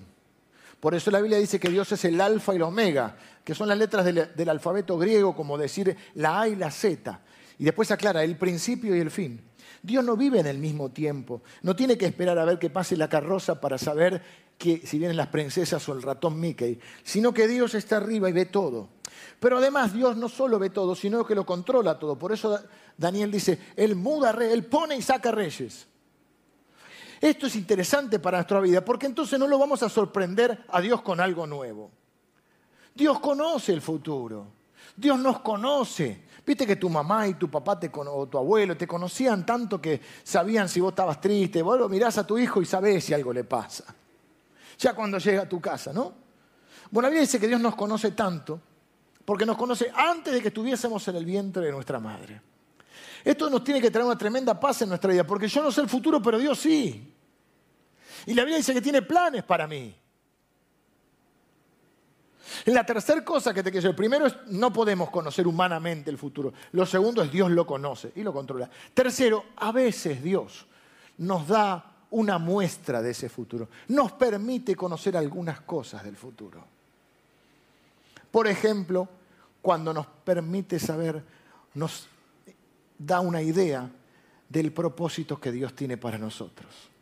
[0.80, 3.68] Por eso la Biblia dice que Dios es el alfa y el omega, que son
[3.68, 7.20] las letras del, alfabeto griego, como decir la A y la Z.
[7.64, 9.40] Y después aclara el principio y el fin.
[9.82, 12.98] Dios no vive en el mismo tiempo, no tiene que esperar a ver que pase
[12.98, 14.22] la carroza para saber
[14.58, 18.34] que, si vienen las princesas o el ratón Mickey, sino que Dios está arriba y
[18.34, 18.90] ve todo.
[19.40, 22.20] Pero además Dios no solo ve todo, sino que lo controla todo.
[22.20, 22.60] Por eso
[22.98, 25.88] Daniel dice, Él muda, Él pone y saca reyes.
[27.22, 31.02] Esto es interesante para nuestra vida porque entonces no lo vamos a sorprender a Dios
[31.02, 31.92] con algo nuevo.
[32.94, 34.48] Dios conoce el futuro.
[34.98, 36.23] Dios nos conoce.
[36.46, 40.02] Viste que tu mamá y tu papá te, o tu abuelo te conocían tanto que
[40.24, 41.62] sabían si vos estabas triste.
[41.62, 43.86] Vos lo mirás a tu hijo y sabés si algo le pasa.
[44.78, 46.14] Ya cuando llega a tu casa, ¿no?
[46.92, 48.60] Bueno, la Biblia dice que Dios nos conoce tanto
[49.26, 52.42] porque nos conoce antes de que estuviésemos en el vientre de nuestra madre.
[53.24, 55.82] Esto nos tiene que traer una tremenda paz en nuestra vida, porque yo no sé
[55.82, 57.14] el futuro, pero Dios sí.
[58.26, 59.96] Y la Biblia dice que tiene planes para mí.
[62.66, 66.54] La tercera cosa que te quiero decir, primero es no podemos conocer humanamente el futuro.
[66.74, 68.70] Lo segundo es Dios lo conoce y lo controla.
[68.94, 70.66] Tercero, a veces Dios
[71.18, 73.70] nos da una muestra de ese futuro.
[73.90, 76.64] Nos permite conocer algunas cosas del futuro.
[78.32, 79.08] Por ejemplo,
[79.62, 81.24] cuando nos permite saber,
[81.76, 82.08] nos
[82.98, 83.90] da una idea
[84.50, 86.93] del propósito que Dios tiene para nosotros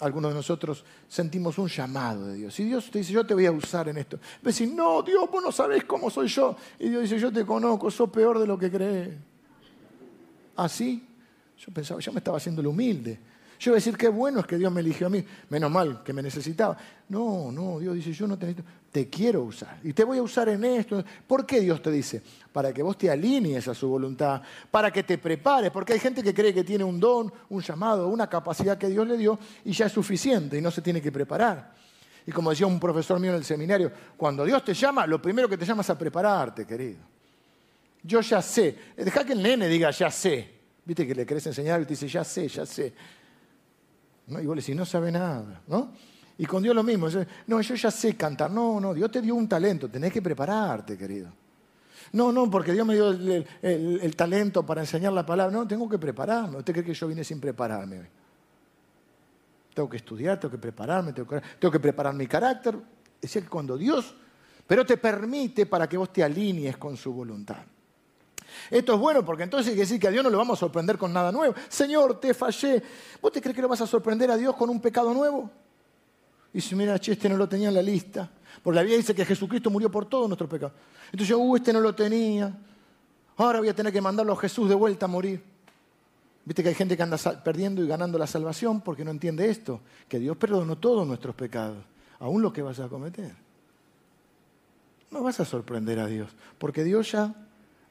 [0.00, 2.58] algunos de nosotros sentimos un llamado de Dios.
[2.58, 4.18] Y Dios te dice, yo te voy a usar en esto.
[4.42, 6.56] Ves no, Dios, vos no sabés cómo soy yo.
[6.78, 9.10] Y Dios dice, yo te conozco, sos peor de lo que crees.
[10.56, 11.06] ¿Así?
[11.06, 11.10] ¿Ah,
[11.58, 13.18] yo pensaba, yo me estaba haciendo el humilde.
[13.58, 15.22] Yo iba a decir, qué bueno es que Dios me eligió a mí.
[15.50, 16.76] Menos mal que me necesitaba.
[17.10, 18.70] No, no, Dios dice, yo no te necesito.
[18.90, 19.78] Te quiero usar.
[19.84, 21.04] Y te voy a usar en esto.
[21.26, 22.22] ¿Por qué Dios te dice?
[22.52, 24.42] Para que vos te alinees a su voluntad.
[24.70, 25.70] Para que te prepares.
[25.70, 29.06] Porque hay gente que cree que tiene un don, un llamado, una capacidad que Dios
[29.06, 31.72] le dio y ya es suficiente y no se tiene que preparar.
[32.26, 35.48] Y como decía un profesor mío en el seminario, cuando Dios te llama, lo primero
[35.48, 36.98] que te llama es a prepararte, querido.
[38.02, 38.76] Yo ya sé.
[38.96, 40.60] Deja que el nene diga ya sé.
[40.84, 42.92] Viste que le querés enseñar y te dice ya sé, ya sé.
[44.26, 44.40] ¿no?
[44.40, 45.92] Y vos le decís, no sabe nada, ¿no?
[46.40, 47.06] Y con Dios lo mismo,
[47.48, 50.96] no, yo ya sé cantar, no, no, Dios te dio un talento, tenés que prepararte,
[50.96, 51.30] querido.
[52.12, 55.98] No, no, porque Dios me dio el, talento para enseñar la palabra, no, tengo que
[55.98, 56.56] prepararme.
[56.56, 58.08] ¿Usted cree que yo vine sin prepararme?
[59.74, 62.74] Tengo que estudiar, tengo que prepararme, tengo que, preparar mi carácter.
[63.16, 64.14] Es decir, cuando Dios,
[64.66, 67.58] pero te permite para que vos te alinees con su voluntad.
[68.70, 70.60] Esto es bueno porque entonces hay que decir que a Dios no lo vamos a
[70.60, 71.54] sorprender con nada nuevo.
[71.68, 72.82] Señor, te fallé.
[73.20, 75.50] ¿Vos te crees que lo vas a sorprender a Dios con un pecado nuevo?
[76.52, 78.30] Y si mira, che, este no lo tenía en la lista.
[78.62, 80.74] Porque la Biblia dice que Jesucristo murió por todos nuestros pecados.
[81.06, 82.52] Entonces yo, uh, este no lo tenía.
[83.36, 85.42] Ahora voy a tener que mandarlo a Jesús de vuelta a morir.
[86.44, 89.80] Viste que hay gente que anda perdiendo y ganando la salvación porque no entiende esto,
[90.08, 91.84] que Dios perdonó todos nuestros pecados,
[92.18, 93.32] aún los que vas a cometer.
[95.10, 97.34] No vas a sorprender a Dios, porque Dios ya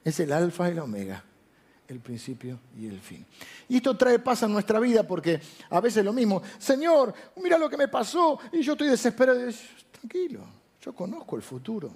[0.04, 1.24] es el alfa y el omega,
[1.92, 3.24] el principio y el fin.
[3.68, 7.68] Y esto trae paz a nuestra vida porque a veces lo mismo, Señor, mira lo
[7.68, 9.40] que me pasó y yo estoy desesperado.
[9.92, 10.40] Tranquilo,
[10.80, 11.90] yo conozco el futuro,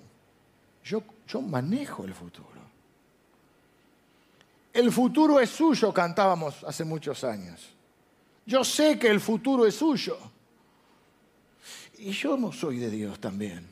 [0.85, 2.65] yo, yo manejo el futuro.
[4.73, 7.71] El futuro es suyo, cantábamos hace muchos años.
[8.45, 10.19] Yo sé que el futuro es suyo.
[11.99, 13.67] Y yo no soy de Dios también.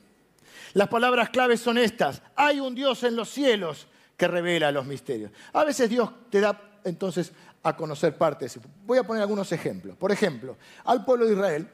[0.74, 2.22] Las palabras claves son estas.
[2.36, 3.88] Hay un Dios en los cielos
[4.22, 5.32] que revela los misterios.
[5.52, 8.56] A veces Dios te da entonces a conocer partes.
[8.86, 9.96] Voy a poner algunos ejemplos.
[9.96, 11.68] Por ejemplo, al pueblo de Israel,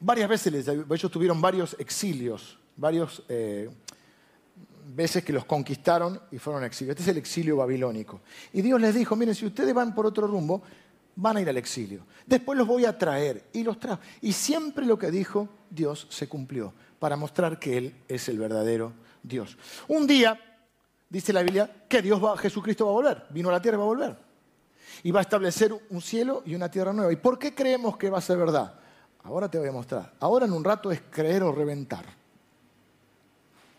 [0.00, 3.70] varias veces ellos tuvieron varios exilios, varias eh,
[4.94, 6.92] veces que los conquistaron y fueron exilios.
[6.92, 8.20] Este es el exilio babilónico.
[8.52, 10.62] Y Dios les dijo, miren, si ustedes van por otro rumbo,
[11.16, 12.04] van a ir al exilio.
[12.26, 14.02] Después los voy a traer y los trajo.
[14.20, 18.92] Y siempre lo que dijo Dios se cumplió para mostrar que Él es el verdadero
[19.22, 19.56] Dios.
[19.88, 20.38] Un día
[21.10, 23.78] dice la Biblia que Dios va, Jesucristo va a volver, vino a la tierra y
[23.78, 24.16] va a volver.
[25.02, 27.12] Y va a establecer un cielo y una tierra nueva.
[27.12, 28.74] ¿Y por qué creemos que va a ser verdad?
[29.24, 30.12] Ahora te voy a mostrar.
[30.20, 32.04] Ahora en un rato es creer o reventar.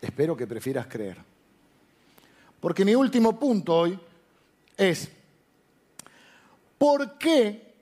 [0.02, 1.17] Espero que prefieras creer.
[2.60, 4.00] Porque mi último punto hoy
[4.78, 5.10] es,
[6.78, 7.74] ¿por qué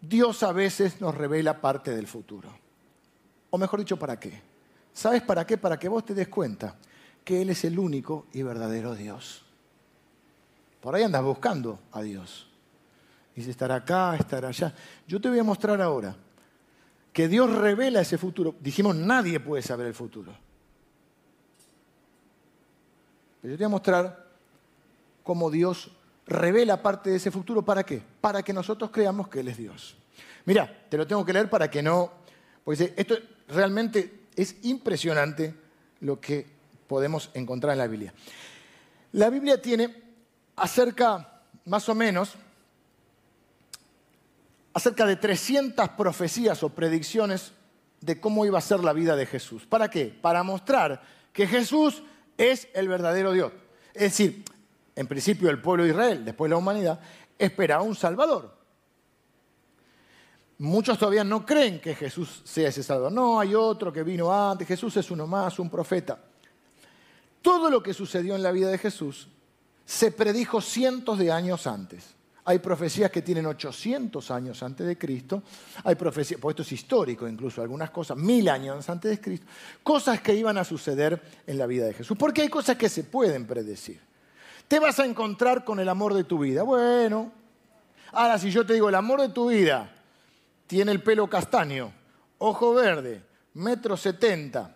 [0.00, 2.50] Dios a veces nos revela parte del futuro?
[3.50, 4.40] O mejor dicho, ¿para qué?
[4.92, 5.56] ¿Sabes para qué?
[5.56, 6.76] Para que vos te des cuenta
[7.26, 9.42] que Él es el único y verdadero Dios.
[10.80, 12.48] Por ahí andas buscando a Dios.
[13.34, 14.72] Dice, estar acá, estar allá.
[15.08, 16.14] Yo te voy a mostrar ahora
[17.12, 18.54] que Dios revela ese futuro.
[18.60, 20.32] Dijimos, nadie puede saber el futuro.
[23.42, 24.26] Pero yo te voy a mostrar
[25.24, 25.90] cómo Dios
[26.28, 27.60] revela parte de ese futuro.
[27.60, 28.00] ¿Para qué?
[28.20, 29.96] Para que nosotros creamos que Él es Dios.
[30.44, 32.12] Mira, te lo tengo que leer para que no...
[32.62, 33.16] Porque esto
[33.48, 35.52] realmente es impresionante
[36.02, 36.55] lo que
[36.86, 38.14] podemos encontrar en la Biblia.
[39.12, 40.02] La Biblia tiene
[40.56, 42.34] acerca, más o menos,
[44.72, 47.52] acerca de 300 profecías o predicciones
[48.00, 49.66] de cómo iba a ser la vida de Jesús.
[49.66, 50.06] ¿Para qué?
[50.06, 52.02] Para mostrar que Jesús
[52.36, 53.52] es el verdadero Dios.
[53.94, 54.44] Es decir,
[54.94, 57.00] en principio el pueblo de Israel, después la humanidad,
[57.38, 58.54] esperaba un Salvador.
[60.58, 63.12] Muchos todavía no creen que Jesús sea ese Salvador.
[63.12, 66.18] No, hay otro que vino antes, Jesús es uno más, un profeta.
[67.46, 69.28] Todo lo que sucedió en la vida de Jesús
[69.84, 72.16] se predijo cientos de años antes.
[72.44, 75.44] Hay profecías que tienen 800 años antes de Cristo.
[75.84, 79.46] Hay profecías, pues esto es histórico incluso, algunas cosas, mil años antes de Cristo.
[79.84, 82.18] Cosas que iban a suceder en la vida de Jesús.
[82.18, 84.00] Porque hay cosas que se pueden predecir.
[84.66, 86.64] Te vas a encontrar con el amor de tu vida.
[86.64, 87.30] Bueno,
[88.10, 89.94] ahora si yo te digo el amor de tu vida
[90.66, 91.92] tiene el pelo castaño,
[92.38, 93.22] ojo verde,
[93.54, 94.75] metro setenta.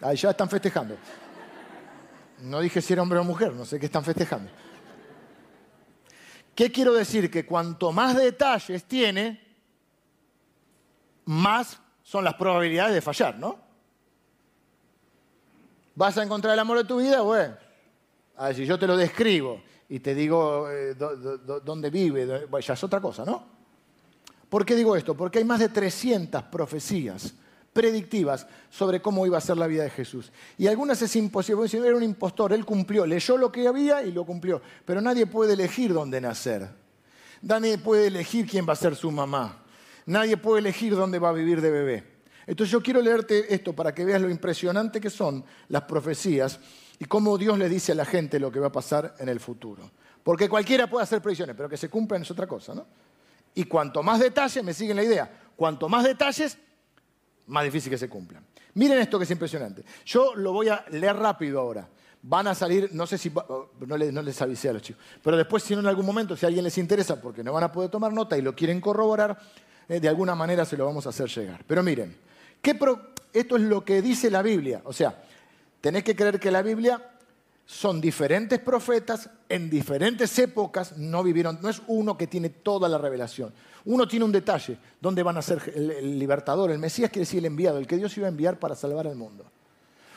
[0.00, 0.96] Ahí ya están festejando.
[2.40, 4.50] No dije si era hombre o mujer, no sé qué están festejando.
[6.54, 7.30] ¿Qué quiero decir?
[7.30, 9.40] Que cuanto más detalles tiene,
[11.24, 13.58] más son las probabilidades de fallar, ¿no?
[15.94, 17.22] ¿Vas a encontrar el amor de tu vida?
[17.22, 17.56] Bueno,
[18.36, 22.84] a ver, si yo te lo describo y te digo eh, dónde vive, ya es
[22.84, 23.54] otra cosa, ¿no?
[24.48, 25.16] ¿Por qué digo esto?
[25.16, 27.34] Porque hay más de 300 profecías
[27.74, 30.32] predictivas sobre cómo iba a ser la vida de Jesús.
[30.56, 34.24] Y algunas es imposible, era un impostor, él cumplió, leyó lo que había y lo
[34.24, 36.70] cumplió, pero nadie puede elegir dónde nacer.
[37.42, 39.64] Nadie puede elegir quién va a ser su mamá.
[40.06, 42.14] Nadie puede elegir dónde va a vivir de bebé.
[42.46, 46.60] Entonces yo quiero leerte esto para que veas lo impresionante que son las profecías
[46.98, 49.40] y cómo Dios le dice a la gente lo que va a pasar en el
[49.40, 49.90] futuro.
[50.22, 52.86] Porque cualquiera puede hacer predicciones, pero que se cumplan es otra cosa, ¿no?
[53.54, 56.58] Y cuanto más detalles, me siguen la idea, cuanto más detalles,
[57.46, 58.44] más difícil que se cumplan.
[58.74, 59.84] Miren esto que es impresionante.
[60.04, 61.88] Yo lo voy a leer rápido ahora.
[62.22, 65.36] Van a salir, no sé si, oh, no les, no avisé a los chicos, pero
[65.36, 67.70] después si no en algún momento, si a alguien les interesa, porque no van a
[67.70, 69.38] poder tomar nota y lo quieren corroborar,
[69.88, 71.62] eh, de alguna manera se lo vamos a hacer llegar.
[71.66, 72.16] Pero miren,
[73.32, 74.80] esto es lo que dice la Biblia.
[74.84, 75.22] O sea,
[75.80, 77.10] tenés que creer que la Biblia
[77.66, 82.98] son diferentes profetas en diferentes épocas, no vivieron, no es uno que tiene toda la
[82.98, 83.52] revelación.
[83.86, 87.46] Uno tiene un detalle, dónde van a ser el, libertador, el Mesías quiere decir el
[87.46, 89.44] enviado, el que Dios iba a enviar para salvar al mundo.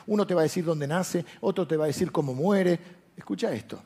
[0.07, 2.79] Uno te va a decir dónde nace, otro te va a decir cómo muere.
[3.17, 3.81] Escucha esto.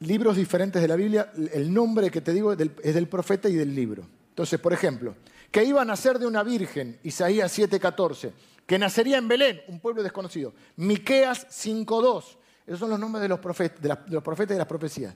[0.00, 3.48] Libros diferentes de la Biblia, el nombre que te digo es del, es del profeta
[3.48, 4.06] y del libro.
[4.30, 5.14] Entonces, por ejemplo,
[5.50, 8.32] que iba a nacer de una virgen, Isaías 7:14
[8.66, 10.52] que nacería en Belén, un pueblo desconocido.
[10.76, 12.36] Miqueas 5.2.
[12.66, 15.14] Esos son los nombres de los, profetas, de, los profetas y las profecías.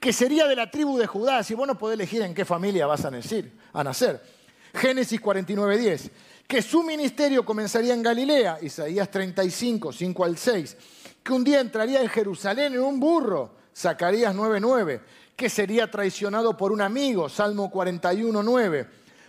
[0.00, 2.86] Que sería de la tribu de Judá, si vos no podés elegir en qué familia
[2.86, 4.22] vas a nacer.
[4.72, 6.10] Génesis 49.10.
[6.46, 10.76] Que su ministerio comenzaría en Galilea, Isaías 35, 5 al 6.
[11.22, 15.00] Que un día entraría en Jerusalén en un burro, Zacarías 9.9.
[15.36, 18.86] Que sería traicionado por un amigo, Salmo 41.9.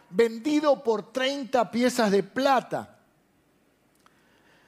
[0.10, 2.98] Vendido por 30 piezas de plata,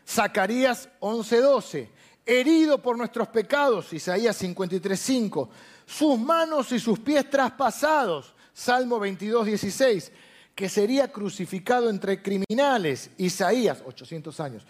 [0.05, 1.87] Zacarías 11:12,
[2.25, 5.49] herido por nuestros pecados, Isaías 53:5,
[5.85, 10.11] sus manos y sus pies traspasados, Salmo 22:16,
[10.53, 14.63] que sería crucificado entre criminales, Isaías, 800 años,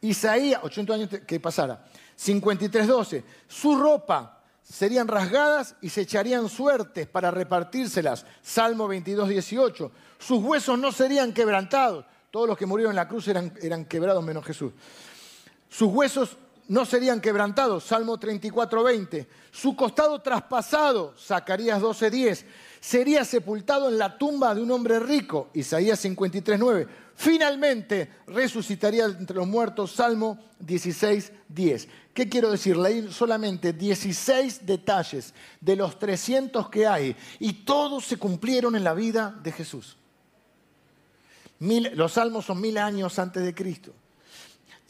[0.00, 1.84] Isaías, 800 años que pasara,
[2.16, 10.78] 53:12, su ropa serían rasgadas y se echarían suertes para repartírselas, Salmo 22:18, sus huesos
[10.78, 14.72] no serían quebrantados, todos los que murieron en la cruz eran, eran quebrados menos Jesús.
[15.68, 19.28] Sus huesos no serían quebrantados, Salmo 34, 20.
[19.50, 22.46] Su costado traspasado, Zacarías 12, 10.
[22.80, 26.88] Sería sepultado en la tumba de un hombre rico, Isaías 53, 9.
[27.14, 31.88] Finalmente resucitaría entre los muertos, Salmo 16, 10.
[32.14, 32.76] ¿Qué quiero decir?
[32.76, 38.94] Leí solamente 16 detalles de los 300 que hay y todos se cumplieron en la
[38.94, 39.96] vida de Jesús
[41.94, 43.92] los salmos son mil años antes de Cristo.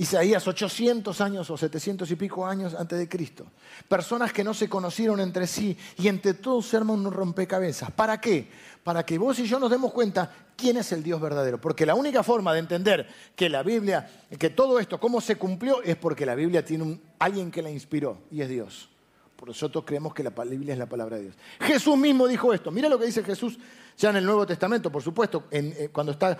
[0.03, 3.47] Isaías 800 años o 700 y pico años antes de Cristo.
[3.87, 7.93] Personas que no se conocieron entre sí y entre todos se arma un rompecabezas.
[7.93, 8.49] ¿Para qué?
[8.83, 11.61] Para que vos y yo nos demos cuenta quién es el Dios verdadero.
[11.61, 14.11] Porque la única forma de entender que la Biblia,
[14.41, 17.71] que todo esto, cómo se cumplió, es porque la Biblia tiene un, alguien que la
[17.71, 18.89] inspiró y es Dios.
[19.37, 21.37] Por nosotros creemos que la Biblia es la palabra de Dios.
[21.61, 22.73] Jesús mismo dijo esto.
[22.73, 23.57] Mira lo que dice Jesús
[23.97, 26.37] ya en el Nuevo Testamento, por supuesto, eh, cuando está...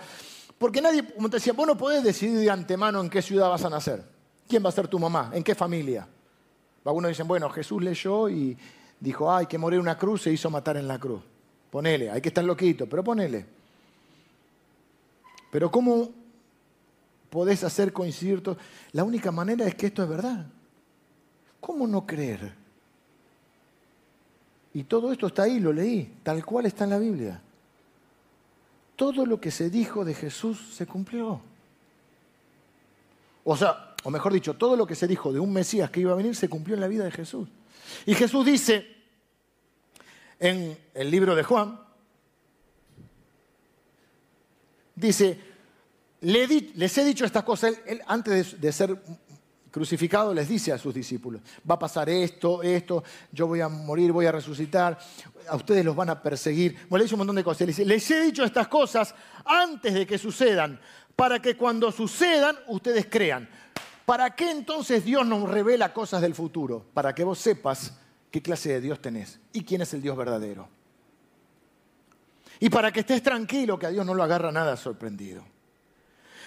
[0.57, 3.65] Porque nadie, como te decía, vos no podés decidir de antemano en qué ciudad vas
[3.65, 4.03] a nacer.
[4.47, 5.31] ¿Quién va a ser tu mamá?
[5.33, 6.07] ¿En qué familia?
[6.85, 8.57] Algunos dicen, bueno, Jesús leyó y
[8.99, 11.21] dijo, ay, que morir una cruz se hizo matar en la cruz.
[11.69, 13.45] Ponele, hay que estar loquito, pero ponele.
[15.49, 16.09] Pero ¿cómo
[17.29, 18.57] podés hacer coincidir todo?
[18.91, 20.45] La única manera es que esto es verdad.
[21.59, 22.53] ¿Cómo no creer?
[24.73, 27.41] Y todo esto está ahí, lo leí, tal cual está en la Biblia.
[28.95, 31.41] Todo lo que se dijo de Jesús se cumplió.
[33.43, 36.11] O sea, o mejor dicho, todo lo que se dijo de un Mesías que iba
[36.11, 37.47] a venir se cumplió en la vida de Jesús.
[38.05, 38.87] Y Jesús dice
[40.39, 41.79] en el libro de Juan,
[44.95, 45.39] dice,
[46.21, 47.75] les he dicho estas cosas.
[47.85, 49.01] Él, antes de, ser
[49.73, 54.11] crucificado les dice a sus discípulos, va a pasar esto, esto, yo voy a morir,
[54.11, 54.99] voy a resucitar,
[55.49, 56.85] a ustedes los van a perseguir.
[56.87, 57.79] Bueno, le dice un montón de cosas.
[57.79, 60.79] Les he dicho estas cosas antes de que sucedan,
[61.15, 63.49] para que cuando sucedan ustedes crean.
[64.05, 66.85] ¿Para qué entonces Dios nos revela cosas del futuro?
[66.93, 67.97] Para que vos sepas
[68.29, 70.69] qué clase de Dios tenés y quién es el Dios verdadero.
[72.59, 75.43] Y para que estés tranquilo que a Dios no lo agarra nada sorprendido.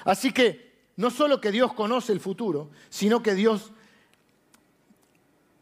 [0.05, 0.66] Así que
[0.97, 3.73] no solo que Dios conoce el futuro, sino que Dios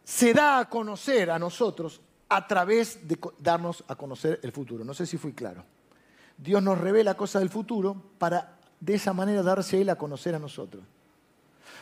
[0.05, 4.85] se da a conocer a nosotros a través de darnos a conocer el futuro.
[4.85, 5.65] No sé si fui claro.
[6.37, 10.35] Dios nos revela cosas del futuro para de esa manera darse a Él a conocer
[10.35, 10.83] a nosotros.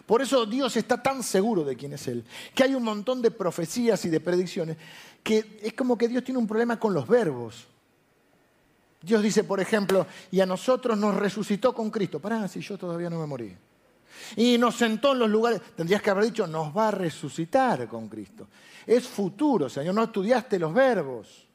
[0.06, 2.24] Por eso Dios está tan seguro de quién es Él,
[2.54, 4.76] que hay un montón de profecías y de predicciones,
[5.22, 7.66] que es como que Dios tiene un problema con los verbos.
[9.02, 12.20] Dios dice, por ejemplo, y a nosotros nos resucitó con Cristo.
[12.20, 13.56] Pará, si yo todavía no me morí.
[14.36, 18.08] Y nos sentó en los lugares, tendrías que haber dicho, nos va a resucitar con
[18.08, 18.48] Cristo.
[18.86, 21.48] Es futuro, Señor, no estudiaste los verbos.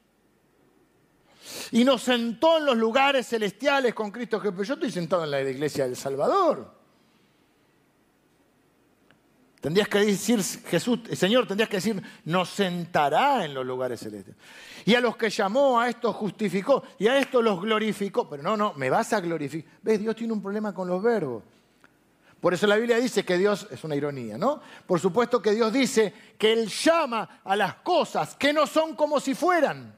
[1.72, 4.40] Y nos sentó en los lugares celestiales con Cristo.
[4.42, 6.77] Pero yo estoy sentado en la iglesia del Salvador.
[9.60, 14.36] Tendrías que decir, Jesús, Señor, tendrías que decir, nos sentará en los lugares celestes.
[14.84, 18.28] Y a los que llamó, a estos justificó, y a estos los glorificó.
[18.28, 19.70] Pero no, no, me vas a glorificar.
[19.82, 19.98] ¿Ves?
[19.98, 21.42] Dios tiene un problema con los verbos.
[22.40, 24.60] Por eso la Biblia dice que Dios, es una ironía, ¿no?
[24.86, 29.18] Por supuesto que Dios dice que Él llama a las cosas que no son como
[29.18, 29.97] si fueran.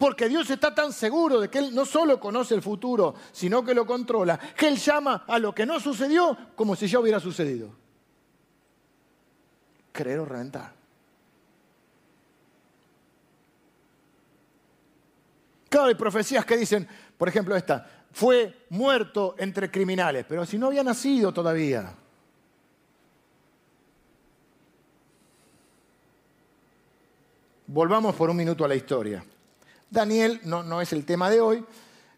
[0.00, 3.74] Porque Dios está tan seguro de que Él no solo conoce el futuro, sino que
[3.74, 7.68] lo controla, que Él llama a lo que no sucedió como si ya hubiera sucedido.
[9.92, 10.72] Creer o reventar.
[15.68, 16.88] Claro, hay profecías que dicen,
[17.18, 21.94] por ejemplo esta, fue muerto entre criminales, pero si no había nacido todavía.
[27.66, 29.22] Volvamos por un minuto a la historia.
[29.90, 31.64] Daniel no, no, es el tema de hoy.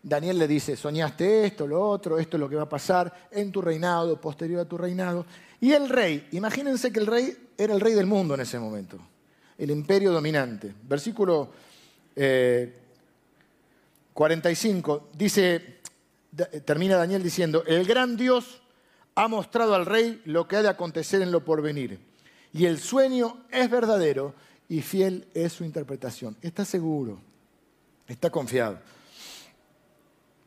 [0.03, 3.53] Daniel le dice, soñaste esto, lo otro, esto es lo que va a pasar en
[3.53, 5.25] tu reinado, posterior a tu reinado.
[5.61, 8.99] Y el rey, imagínense que el rey era el rey del mundo en ese momento,
[9.57, 10.75] el imperio dominante.
[10.83, 11.51] Versículo
[14.13, 15.81] 45 eh, dice,
[16.65, 18.61] termina Daniel diciendo, el gran Dios
[19.15, 22.01] ha mostrado al rey lo que ha de acontecer en lo porvenir.
[22.53, 24.35] Y el sueño es verdadero
[24.69, 26.37] y fiel es su interpretación.
[26.43, 27.21] Está seguro,
[28.13, 28.79] está confiado.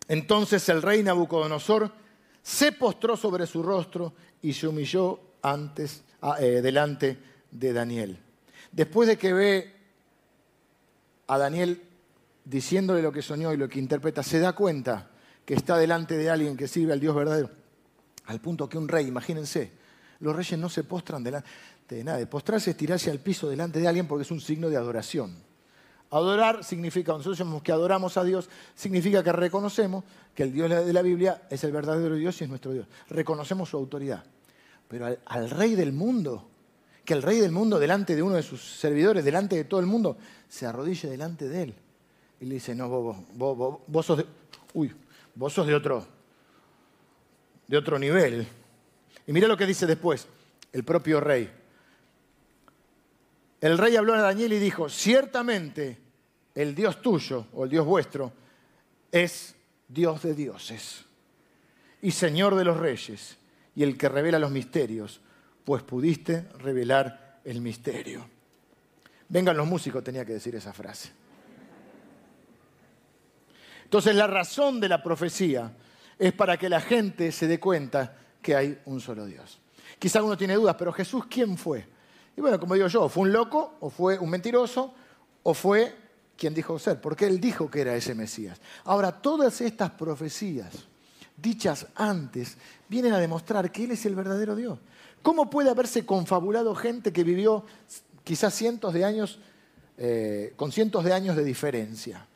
[0.08, 1.92] Entonces el rey Nabucodonosor
[2.42, 5.58] se postró sobre su rostro y se humilló ah,
[6.40, 7.18] eh, delante
[7.50, 8.20] de Daniel.
[8.72, 9.76] Después de que ve
[11.28, 11.82] a Daniel
[12.44, 15.10] diciéndole lo que soñó y lo que interpreta, se da cuenta
[15.44, 17.50] que está delante de alguien que sirve al Dios verdadero,
[18.26, 19.72] al punto que un rey, imagínense,
[20.20, 21.48] los reyes no se postran delante
[21.90, 22.28] de nadie.
[22.28, 25.36] Postrarse es tirarse al piso delante de alguien porque es un signo de adoración.
[26.16, 30.94] Adorar significa, nosotros decimos que adoramos a Dios, significa que reconocemos que el Dios de
[30.94, 32.88] la Biblia es el verdadero Dios y es nuestro Dios.
[33.10, 34.24] Reconocemos su autoridad.
[34.88, 36.48] Pero al, rey del mundo,
[37.04, 39.88] que el rey del mundo delante de uno de sus servidores, delante de todo el
[39.88, 40.16] mundo,
[40.48, 41.76] se arrodille delante de él.
[42.40, 44.24] Y le dice, no, vos, vos, vos, sos.
[44.74, 44.96] Uy,
[45.36, 46.08] Vos sos de otro,
[47.68, 48.48] de otro nivel.
[49.28, 50.30] Y mira lo que dice después
[50.72, 51.52] el propio rey.
[53.60, 56.05] El rey habló a Daniel y dijo, ciertamente
[56.56, 58.32] el Dios tuyo o el Dios vuestro
[59.12, 59.56] es
[59.88, 61.06] Dios de dioses
[62.02, 63.38] y Señor de los reyes
[63.76, 65.22] y el que revela los misterios,
[65.64, 68.28] pues pudiste revelar el misterio.
[69.28, 71.12] Vengan los músicos, tenía que decir esa frase.
[73.84, 75.76] Entonces la razón de la profecía
[76.18, 79.60] es para que la gente se dé cuenta que hay un solo Dios.
[80.00, 81.86] Quizá uno tiene dudas, pero Jesús, ¿quién fue?
[82.38, 84.94] Y bueno, como digo yo, ¿fue un loco o fue un mentiroso
[85.44, 86.05] o fue
[86.38, 87.00] quien dijo ser?
[87.02, 88.60] Porque él dijo que era ese Mesías.
[88.84, 90.72] Ahora, todas estas profecías
[91.38, 92.58] dichas antes
[92.88, 94.80] vienen a demostrar que Él es el verdadero Dios.
[95.22, 97.66] ¿Cómo puede haberse confabulado gente que vivió
[98.24, 99.40] quizás cientos de años,
[99.98, 102.28] eh, con cientos de años de diferencia?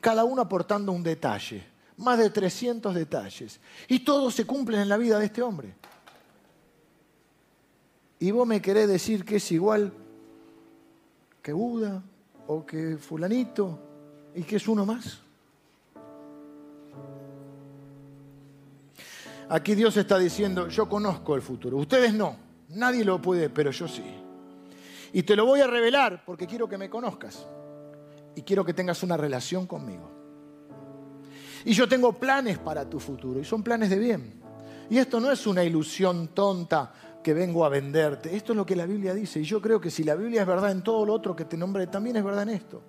[0.00, 1.64] cada uno aportando un detalle,
[1.96, 5.74] más de 300 detalles, y todos se cumplen en la vida de este hombre.
[8.20, 9.92] Y vos me querés decir que es igual
[11.42, 12.02] que Buda
[12.48, 13.78] o que fulanito
[14.34, 15.20] y que es uno más.
[19.50, 22.36] Aquí Dios está diciendo, yo conozco el futuro, ustedes no,
[22.70, 24.04] nadie lo puede, pero yo sí.
[25.12, 27.46] Y te lo voy a revelar porque quiero que me conozcas
[28.34, 30.10] y quiero que tengas una relación conmigo.
[31.64, 34.34] Y yo tengo planes para tu futuro y son planes de bien.
[34.90, 36.92] Y esto no es una ilusión tonta
[37.22, 38.34] que vengo a venderte.
[38.34, 39.40] Esto es lo que la Biblia dice.
[39.40, 41.56] Y yo creo que si la Biblia es verdad en todo lo otro que te
[41.56, 42.82] nombré, también es verdad en esto.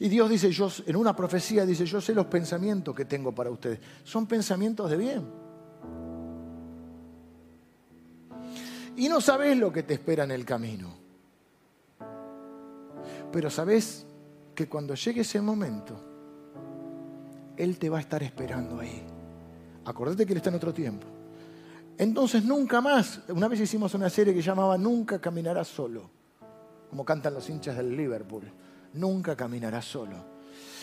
[0.00, 3.50] Y Dios dice, yo, en una profecía dice, yo sé los pensamientos que tengo para
[3.50, 3.80] ustedes.
[4.04, 5.26] Son pensamientos de bien.
[8.96, 10.92] Y no sabes lo que te espera en el camino.
[13.30, 14.06] Pero sabes
[14.54, 16.00] que cuando llegue ese momento,
[17.56, 19.04] Él te va a estar esperando ahí.
[19.84, 21.06] Acordate que Él está en otro tiempo.
[21.98, 26.08] Entonces nunca más, una vez hicimos una serie que llamaba Nunca caminarás solo,
[26.88, 28.44] como cantan los hinchas del Liverpool.
[28.94, 30.38] Nunca caminarás solo.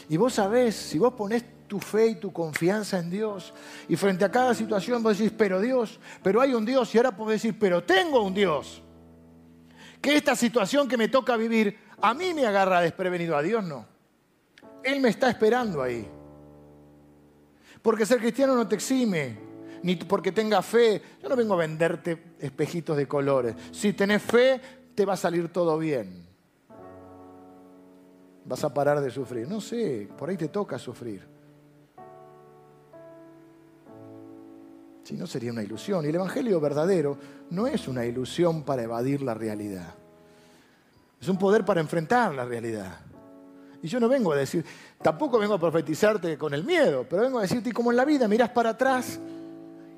[0.10, 3.54] Y vos sabés, si vos ponés tu fe y tu confianza en Dios,
[3.88, 7.16] y frente a cada situación vos decís, pero Dios, pero hay un Dios, y ahora
[7.16, 8.84] podés decir, pero tengo un Dios.
[10.02, 13.86] Que esta situación que me toca vivir, a mí me agarra desprevenido, a Dios no.
[14.84, 16.06] Él me está esperando ahí.
[17.82, 19.45] Porque ser cristiano no te exime,
[19.86, 21.00] ni porque tenga fe.
[21.22, 23.56] Yo no vengo a venderte espejitos de colores.
[23.72, 24.60] Si tenés fe,
[24.96, 26.26] te va a salir todo bien.
[28.46, 29.48] Vas a parar de sufrir.
[29.48, 31.22] No sé, por ahí te toca sufrir.
[35.04, 36.04] Si no sería una ilusión.
[36.04, 37.20] Y el Evangelio verdadero
[37.52, 39.94] no es una ilusión para evadir la realidad.
[41.22, 43.02] Es un poder para enfrentar la realidad.
[43.84, 44.66] Y yo no vengo a decir,
[45.04, 48.28] tampoco vengo a profetizarte con el miedo, pero vengo a decirte como en la vida
[48.28, 49.20] mirás para atrás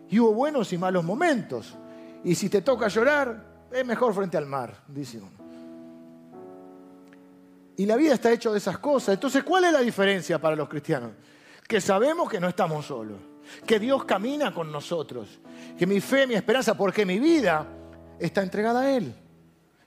[0.10, 1.76] y hubo buenos y malos momentos.
[2.24, 5.48] Y si te toca llorar, es mejor frente al mar, dice uno.
[7.78, 9.14] Y la vida está hecha de esas cosas.
[9.14, 11.12] Entonces, ¿cuál es la diferencia para los cristianos?
[11.68, 13.20] Que sabemos que no estamos solos,
[13.66, 15.40] que Dios camina con nosotros,
[15.78, 17.68] que mi fe, mi esperanza, porque mi vida
[18.18, 19.14] está entregada a Él.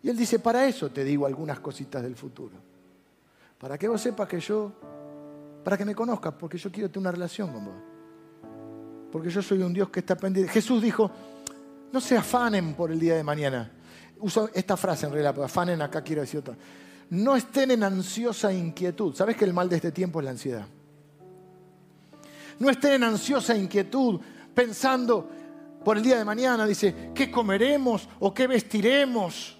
[0.03, 2.57] Y Él dice, para eso te digo algunas cositas del futuro.
[3.59, 4.73] Para que vos sepas que yo,
[5.65, 7.91] para que me conozcas, porque yo quiero tener una relación con vos
[9.11, 10.53] porque yo soy un Dios que está pendiente.
[10.53, 11.11] Jesús dijo,
[11.93, 13.71] no se afanen por el día de mañana.
[14.19, 16.57] Uso esta frase en realidad, pero afanen acá quiero decir otra.
[17.11, 19.15] No estén en ansiosa inquietud.
[19.15, 20.67] ¿Sabes que el mal de este tiempo es la ansiedad?
[22.59, 24.21] No estén en ansiosa inquietud
[24.55, 25.29] pensando
[25.85, 29.57] por el día de mañana, dice, ¿qué comeremos o qué vestiremos?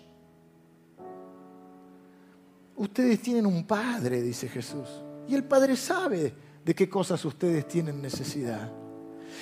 [2.77, 4.89] Ustedes tienen un Padre, dice Jesús,
[5.29, 6.33] y el Padre sabe
[6.65, 8.71] de qué cosas ustedes tienen necesidad.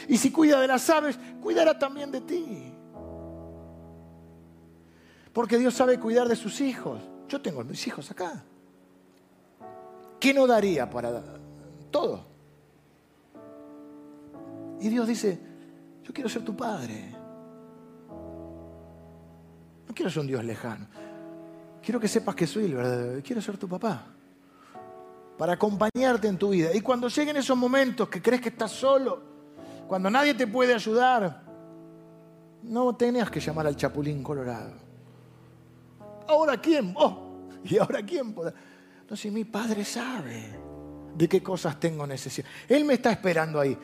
[0.09, 2.73] Y si cuida de las aves, cuidará también de ti.
[5.33, 7.01] Porque Dios sabe cuidar de sus hijos.
[7.29, 8.43] Yo tengo mis hijos acá.
[10.19, 11.23] ¿Qué no daría para
[11.91, 12.27] todo?
[14.81, 15.39] Y Dios dice,
[16.03, 17.15] yo quiero ser tu padre.
[19.87, 20.87] No quiero ser un Dios lejano.
[21.83, 23.23] Quiero que sepas que soy el verdadero.
[23.23, 24.07] Quiero ser tu papá.
[25.37, 26.75] Para acompañarte en tu vida.
[26.75, 29.23] Y cuando lleguen esos momentos que crees que estás solo,
[29.89, 31.43] cuando nadie te puede ayudar,
[32.63, 34.73] no tenías que llamar al chapulín colorado.
[36.29, 36.95] ¿Ahora quién?
[36.97, 38.35] Oh, ¿y ahora quién?
[39.01, 40.61] Entonces mi padre sabe
[41.17, 42.47] de qué cosas tengo necesidad.
[42.69, 43.77] Él me está esperando ahí.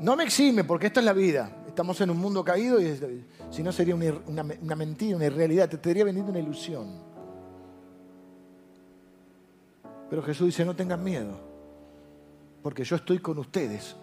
[0.00, 1.64] No me exime porque esta es la vida.
[1.66, 4.42] Estamos en un mundo caído y si no sería una,
[4.76, 5.70] mentira, una irrealidad.
[5.70, 7.00] Te estaría vendiendo una ilusión.
[10.10, 11.40] Pero Jesús dice, no tengan miedo,
[12.62, 13.96] porque yo estoy con ustedes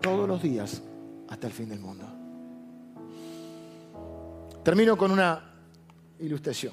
[0.00, 0.82] todos los días
[1.28, 2.04] hasta el fin del mundo.
[4.62, 5.42] Termino con una
[6.18, 6.72] ilustración.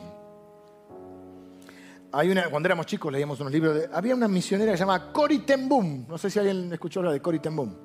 [2.12, 3.90] Hay una, cuando éramos chicos leíamos unos libros de...
[3.92, 6.06] Había una misionera que se llama Cory Ten Boom.
[6.08, 7.76] No sé si alguien escuchó hablar de Cory Ten Boom.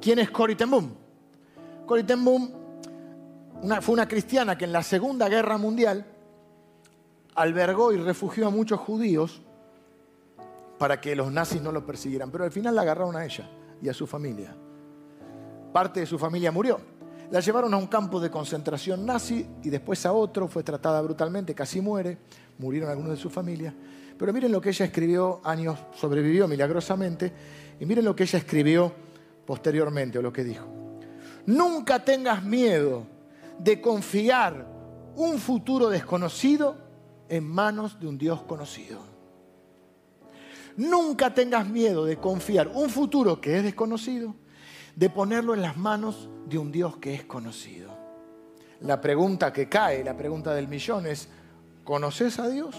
[0.00, 0.94] ¿Quién es Cory Ten Boom?
[1.86, 2.52] Cory Ten Boom
[3.80, 6.06] fue una cristiana que en la Segunda Guerra Mundial
[7.34, 9.42] albergó y refugió a muchos judíos
[10.78, 12.30] para que los nazis no lo persiguieran.
[12.30, 13.48] Pero al final la agarraron a ella
[13.82, 14.54] y a su familia.
[15.72, 16.80] Parte de su familia murió.
[17.30, 21.54] La llevaron a un campo de concentración nazi y después a otro, fue tratada brutalmente,
[21.54, 22.18] casi muere,
[22.58, 23.74] murieron algunos de su familia.
[24.18, 27.32] Pero miren lo que ella escribió, años sobrevivió milagrosamente,
[27.78, 28.92] y miren lo que ella escribió
[29.46, 30.66] posteriormente o lo que dijo.
[31.46, 33.06] Nunca tengas miedo
[33.58, 34.66] de confiar
[35.16, 36.76] un futuro desconocido
[37.28, 39.17] en manos de un Dios conocido.
[40.78, 44.36] Nunca tengas miedo de confiar un futuro que es desconocido,
[44.94, 47.90] de ponerlo en las manos de un Dios que es conocido.
[48.82, 51.28] La pregunta que cae, la pregunta del millón es,
[51.82, 52.76] ¿conoces a Dios?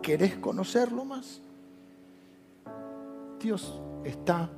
[0.00, 1.42] ¿Querés conocerlo más?
[3.38, 4.48] Dios está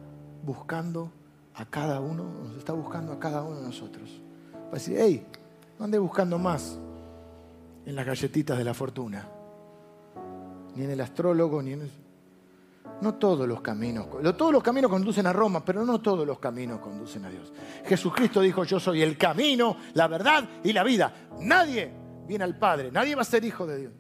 [0.45, 1.11] buscando
[1.55, 4.23] a cada uno, nos está buscando a cada uno de nosotros.
[4.55, 5.27] Va a decir, hey,
[5.81, 6.79] no ande buscando más
[7.85, 9.27] en las galletitas de la fortuna,
[10.77, 12.06] ni en el astrólogo, ni en...
[13.01, 16.81] No todos los caminos, todos los caminos conducen a Roma, pero no todos los caminos
[16.81, 17.53] conducen a Dios.
[17.85, 21.13] Jesucristo dijo, yo soy el camino, la verdad y la vida.
[21.41, 21.93] Nadie
[22.27, 23.93] viene al Padre, nadie va a ser hijo de Dios,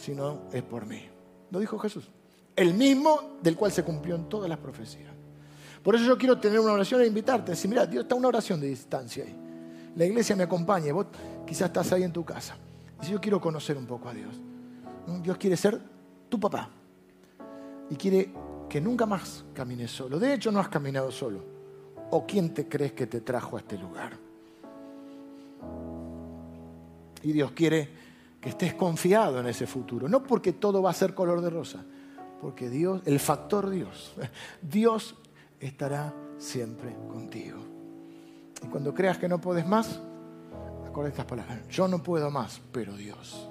[0.00, 1.02] si no es por mí.
[1.50, 2.08] Lo dijo Jesús.
[2.54, 5.12] El mismo del cual se cumplió en todas las profecías.
[5.82, 7.52] Por eso yo quiero tener una oración e invitarte.
[7.52, 9.36] Decir, mira, Dios está una oración de distancia ahí.
[9.96, 11.06] La iglesia me acompaña, vos
[11.44, 12.56] quizás estás ahí en tu casa.
[13.02, 14.34] Y si yo quiero conocer un poco a Dios.
[15.22, 15.80] Dios quiere ser
[16.28, 16.70] tu papá
[17.90, 18.32] y quiere
[18.68, 20.18] que nunca más camines solo.
[20.18, 21.44] De hecho, no has caminado solo.
[22.10, 24.16] ¿O quién te crees que te trajo a este lugar?
[27.22, 27.88] Y Dios quiere
[28.40, 30.08] que estés confiado en ese futuro.
[30.08, 31.84] No porque todo va a ser color de rosa,
[32.40, 34.14] porque Dios, el factor Dios,
[34.62, 35.16] Dios
[35.58, 37.58] estará siempre contigo.
[38.62, 40.00] Y cuando creas que no puedes más,
[40.86, 41.68] acuérdate estas palabras.
[41.68, 43.48] Yo no puedo más, pero Dios.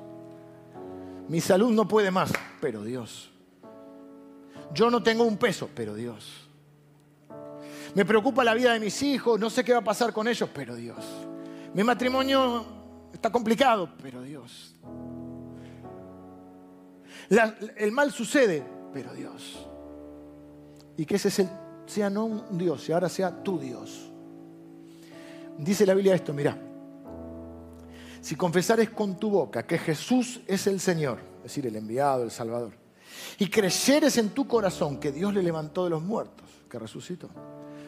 [1.27, 3.31] Mi salud no puede más, pero Dios.
[4.73, 6.49] Yo no tengo un peso, pero Dios.
[7.95, 10.49] Me preocupa la vida de mis hijos, no sé qué va a pasar con ellos,
[10.53, 11.03] pero Dios.
[11.73, 12.65] Mi matrimonio
[13.11, 14.75] está complicado, pero Dios.
[17.77, 18.63] el mal sucede,
[18.93, 19.67] pero Dios.
[20.97, 21.49] Y que ese
[21.85, 24.11] sea no un Dios, y ahora sea tu Dios.
[25.57, 26.57] Dice la Biblia esto, mira.
[28.21, 32.31] Si confesares con tu boca que Jesús es el Señor, es decir, el enviado, el
[32.31, 32.73] Salvador,
[33.37, 37.29] y creyeres en tu corazón que Dios le levantó de los muertos, que resucitó,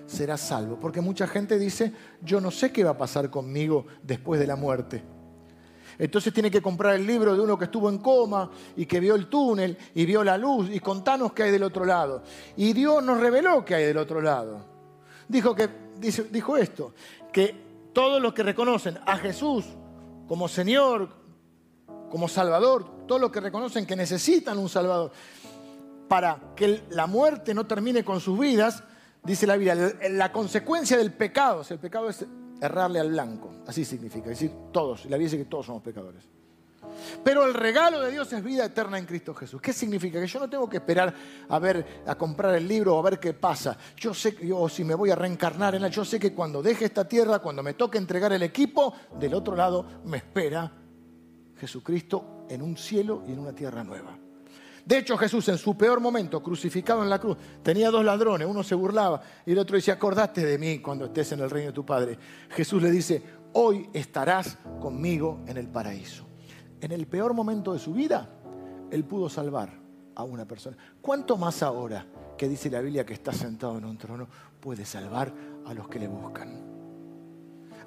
[0.05, 0.77] serás salvo.
[0.79, 4.55] Porque mucha gente dice, yo no sé qué va a pasar conmigo después de la
[4.55, 5.03] muerte.
[5.97, 9.15] Entonces tiene que comprar el libro de uno que estuvo en coma y que vio
[9.15, 12.23] el túnel y vio la luz y contanos qué hay del otro lado.
[12.57, 14.65] Y Dios nos reveló qué hay del otro lado.
[15.27, 15.69] Dijo, que,
[15.99, 16.93] dijo esto,
[17.31, 17.55] que
[17.93, 19.65] todos los que reconocen a Jesús
[20.27, 21.09] como Señor,
[22.09, 25.11] como Salvador, todos los que reconocen que necesitan un Salvador,
[26.07, 28.85] para que la muerte no termine con sus vidas,
[29.21, 29.75] dice la Biblia,
[30.11, 32.25] la consecuencia del pecado, el pecado es
[32.61, 36.23] errarle al blanco, así significa, es decir, todos, la Biblia dice que todos somos pecadores.
[37.21, 39.61] Pero el regalo de Dios es vida eterna en Cristo Jesús.
[39.61, 40.19] ¿Qué significa?
[40.19, 41.13] Que yo no tengo que esperar
[41.49, 43.77] a ver, a comprar el libro o a ver qué pasa.
[43.97, 46.85] Yo sé, o si me voy a reencarnar en él, yo sé que cuando deje
[46.85, 50.80] esta tierra, cuando me toque entregar el equipo, del otro lado me espera
[51.61, 54.17] Jesucristo en un cielo y en una tierra nueva.
[54.83, 58.63] De hecho, Jesús en su peor momento, crucificado en la cruz, tenía dos ladrones, uno
[58.63, 61.75] se burlaba y el otro dice, acordate de mí cuando estés en el reino de
[61.75, 62.17] tu Padre.
[62.49, 63.21] Jesús le dice,
[63.53, 66.25] hoy estarás conmigo en el paraíso.
[66.81, 68.27] En el peor momento de su vida,
[68.89, 69.69] Él pudo salvar
[70.15, 70.75] a una persona.
[70.99, 74.27] ¿Cuánto más ahora que dice la Biblia que está sentado en un trono,
[74.59, 75.31] puede salvar
[75.67, 76.70] a los que le buscan?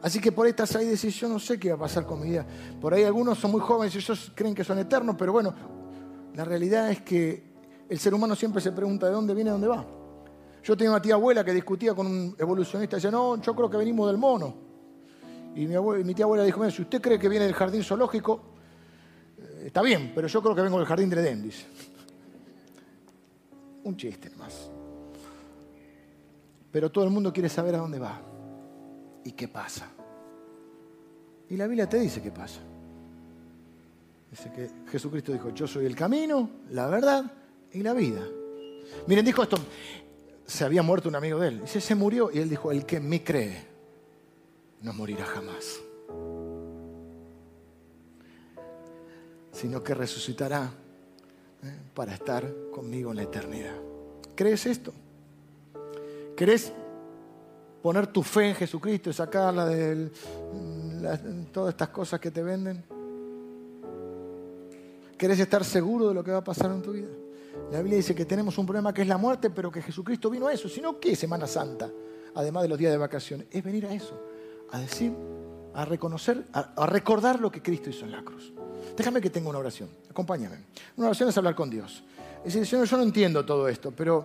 [0.05, 2.21] Así que por ahí estás ahí y yo no sé qué va a pasar con
[2.21, 2.47] mi vida.
[2.79, 5.55] Por ahí algunos son muy jóvenes y ellos creen que son eternos, pero bueno,
[6.35, 7.43] la realidad es que
[7.89, 9.83] el ser humano siempre se pregunta de dónde viene, dónde va.
[10.63, 13.71] Yo tenía una tía abuela que discutía con un evolucionista y decía, no, yo creo
[13.71, 14.55] que venimos del mono.
[15.55, 18.43] Y mi, tía abuela dijo, si usted cree que viene del jardín zoológico,
[19.39, 21.51] eh, está bien, pero yo creo que vengo del jardín de Edén.
[23.85, 24.71] Un chiste más.
[26.71, 28.21] Pero todo el mundo quiere saber a dónde va
[29.25, 29.94] y qué pasa.
[31.51, 32.61] Y la Biblia te dice qué pasa.
[34.31, 37.31] Dice que Jesucristo dijo, yo soy el camino, la verdad
[37.73, 38.27] y la vida.
[39.07, 39.59] Miren, dijo esto,
[40.47, 41.61] se había muerto un amigo de él.
[41.61, 43.65] Dice, se murió y él dijo, el que en mí cree,
[44.83, 45.81] no morirá jamás.
[49.53, 50.71] Sino que resucitará
[51.63, 51.79] ¿eh?
[51.95, 53.77] para estar conmigo en la eternidad.
[54.35, 54.93] ¿Crees esto?
[56.37, 56.73] ¿Crees
[57.85, 59.67] poner tu fe en Jesucristo y sacarla
[61.53, 62.85] todas estas cosas que te venden?
[65.17, 67.09] ¿Querés estar seguro de lo que va a pasar en tu vida?
[67.71, 70.47] La Biblia dice que tenemos un problema que es la muerte, pero que Jesucristo vino
[70.47, 70.69] a eso.
[70.69, 71.91] Sino que Semana Santa,
[72.35, 74.21] además de los días de vacaciones, es venir a eso,
[74.71, 75.13] a decir,
[75.75, 78.53] a reconocer, a, recordar lo que Cristo hizo en la cruz.
[78.97, 80.59] Déjame que tenga una oración, acompáñame.
[80.97, 82.03] Una oración es hablar con Dios.
[82.39, 84.25] Es decir, Señor, yo no entiendo todo esto, pero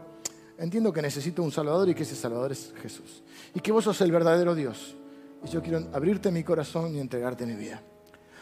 [0.57, 3.23] entiendo que necesito un Salvador y que ese Salvador es Jesús.
[3.53, 4.95] Y que vos sos el verdadero Dios.
[5.43, 7.81] Y yo quiero abrirte mi corazón y entregarte mi vida.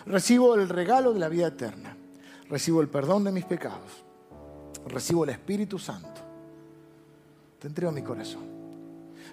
[0.05, 1.95] Recibo el regalo de la vida eterna
[2.49, 4.03] recibo el perdón de mis pecados,
[4.87, 6.21] recibo el Espíritu Santo.
[7.59, 8.43] Te entrego mi corazón.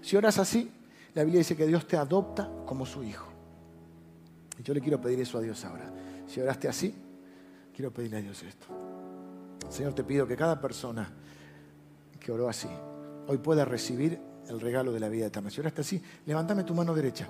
[0.02, 0.70] Si oras así,
[1.14, 3.28] la Biblia dice que Dios te adopta como su hijo.
[4.58, 5.92] Y yo le quiero pedir eso a Dios ahora.
[6.26, 6.94] Si oraste así,
[7.74, 8.66] quiero pedirle a Dios esto.
[9.68, 11.10] Señor, te pido que cada persona
[12.18, 12.68] que oró así,
[13.26, 15.50] hoy pueda recibir el regalo de la vida eterna.
[15.50, 17.28] Si oraste así, levántame tu mano derecha.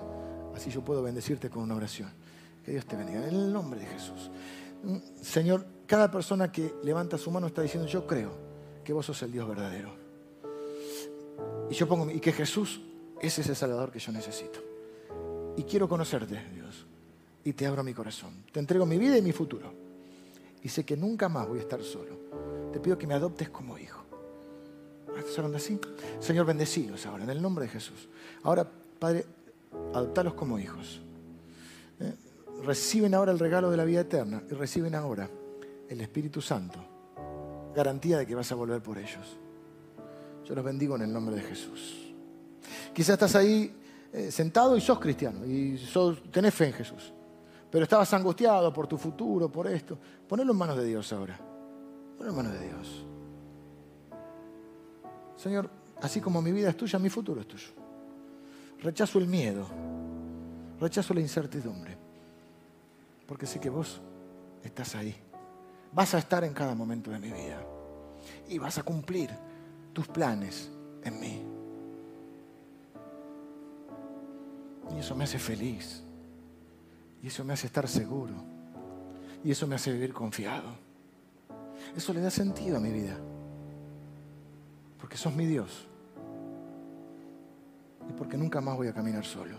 [0.55, 2.09] Así yo puedo bendecirte con una oración.
[2.63, 3.27] Que Dios te bendiga.
[3.27, 4.31] En el nombre de Jesús.
[5.21, 8.31] Señor, cada persona que levanta su mano está diciendo, yo creo
[8.83, 9.93] que vos sos el Dios verdadero.
[11.69, 12.81] Y yo pongo, y que Jesús
[13.19, 14.59] es ese Salvador que yo necesito.
[15.57, 16.85] Y quiero conocerte, Dios.
[17.43, 18.43] Y te abro mi corazón.
[18.51, 19.73] Te entrego mi vida y mi futuro.
[20.63, 22.17] Y sé que nunca más voy a estar solo.
[22.71, 24.03] Te pido que me adoptes como hijo.
[25.17, 25.79] ¿Estás hablando así?
[26.19, 28.09] Señor, bendecilos ahora, en el nombre de Jesús.
[28.43, 29.25] Ahora, Padre,
[29.93, 31.01] adoptalos como hijos.
[31.99, 32.13] ¿Eh?
[32.63, 35.29] Reciben ahora el regalo de la vida eterna y reciben ahora
[35.89, 36.79] el Espíritu Santo.
[37.75, 39.37] Garantía de que vas a volver por ellos.
[40.45, 42.13] Yo los bendigo en el nombre de Jesús.
[42.93, 43.75] Quizás estás ahí
[44.13, 47.13] eh, sentado y sos cristiano y sos, tenés fe en Jesús.
[47.69, 49.97] Pero estabas angustiado por tu futuro, por esto.
[50.27, 51.37] Ponelo en manos de Dios ahora.
[52.17, 53.05] Ponelo en manos de Dios.
[55.35, 55.69] Señor,
[56.01, 57.84] así como mi vida es tuya, mi futuro es tuyo.
[58.85, 59.65] Rechazo el miedo.
[60.79, 61.97] Rechazo la incertidumbre.
[63.27, 63.99] Porque sé que vos
[64.63, 65.15] estás ahí.
[65.91, 67.65] Vas a estar en cada momento de mi vida.
[68.47, 69.31] Y vas a cumplir
[69.91, 70.69] tus planes
[71.03, 71.41] en mí.
[74.95, 76.03] Y eso me hace feliz.
[77.23, 78.35] Y eso me hace estar seguro.
[79.43, 80.69] Y eso me hace vivir confiado.
[81.97, 83.17] Eso le da sentido a mi vida.
[84.99, 85.87] Porque sos mi Dios.
[88.09, 89.55] Y porque nunca más voy a caminar solo.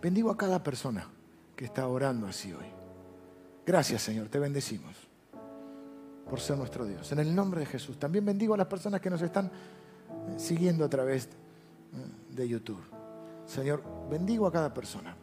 [0.00, 1.08] Bendigo a cada persona
[1.56, 2.66] que está orando así hoy.
[3.66, 4.94] Gracias Señor, te bendecimos
[6.28, 7.10] por ser nuestro Dios.
[7.12, 7.98] En el nombre de Jesús.
[7.98, 9.50] También bendigo a las personas que nos están eh,
[10.38, 11.28] siguiendo a través eh,
[12.34, 12.82] de YouTube.
[13.46, 15.14] Señor, bendigo a cada persona.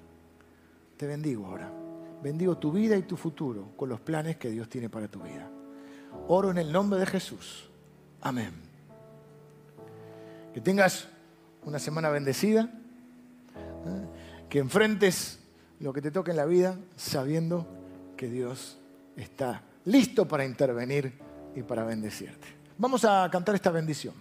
[0.98, 1.72] Te bendigo ahora.
[2.22, 5.50] Bendigo tu vida y tu futuro con los planes que Dios tiene para tu vida.
[6.28, 7.70] Oro en el nombre de Jesús.
[8.22, 8.54] Amén.
[10.54, 11.08] Que tengas
[11.66, 12.70] una semana bendecida.
[13.86, 14.48] ¿eh?
[14.50, 15.40] Que enfrentes
[15.80, 17.68] lo que te toque en la vida sabiendo
[18.18, 18.78] que Dios
[19.16, 21.14] está listo para intervenir
[21.56, 22.48] y para bendecirte.
[22.78, 24.14] Vamos a cantar esta bendición.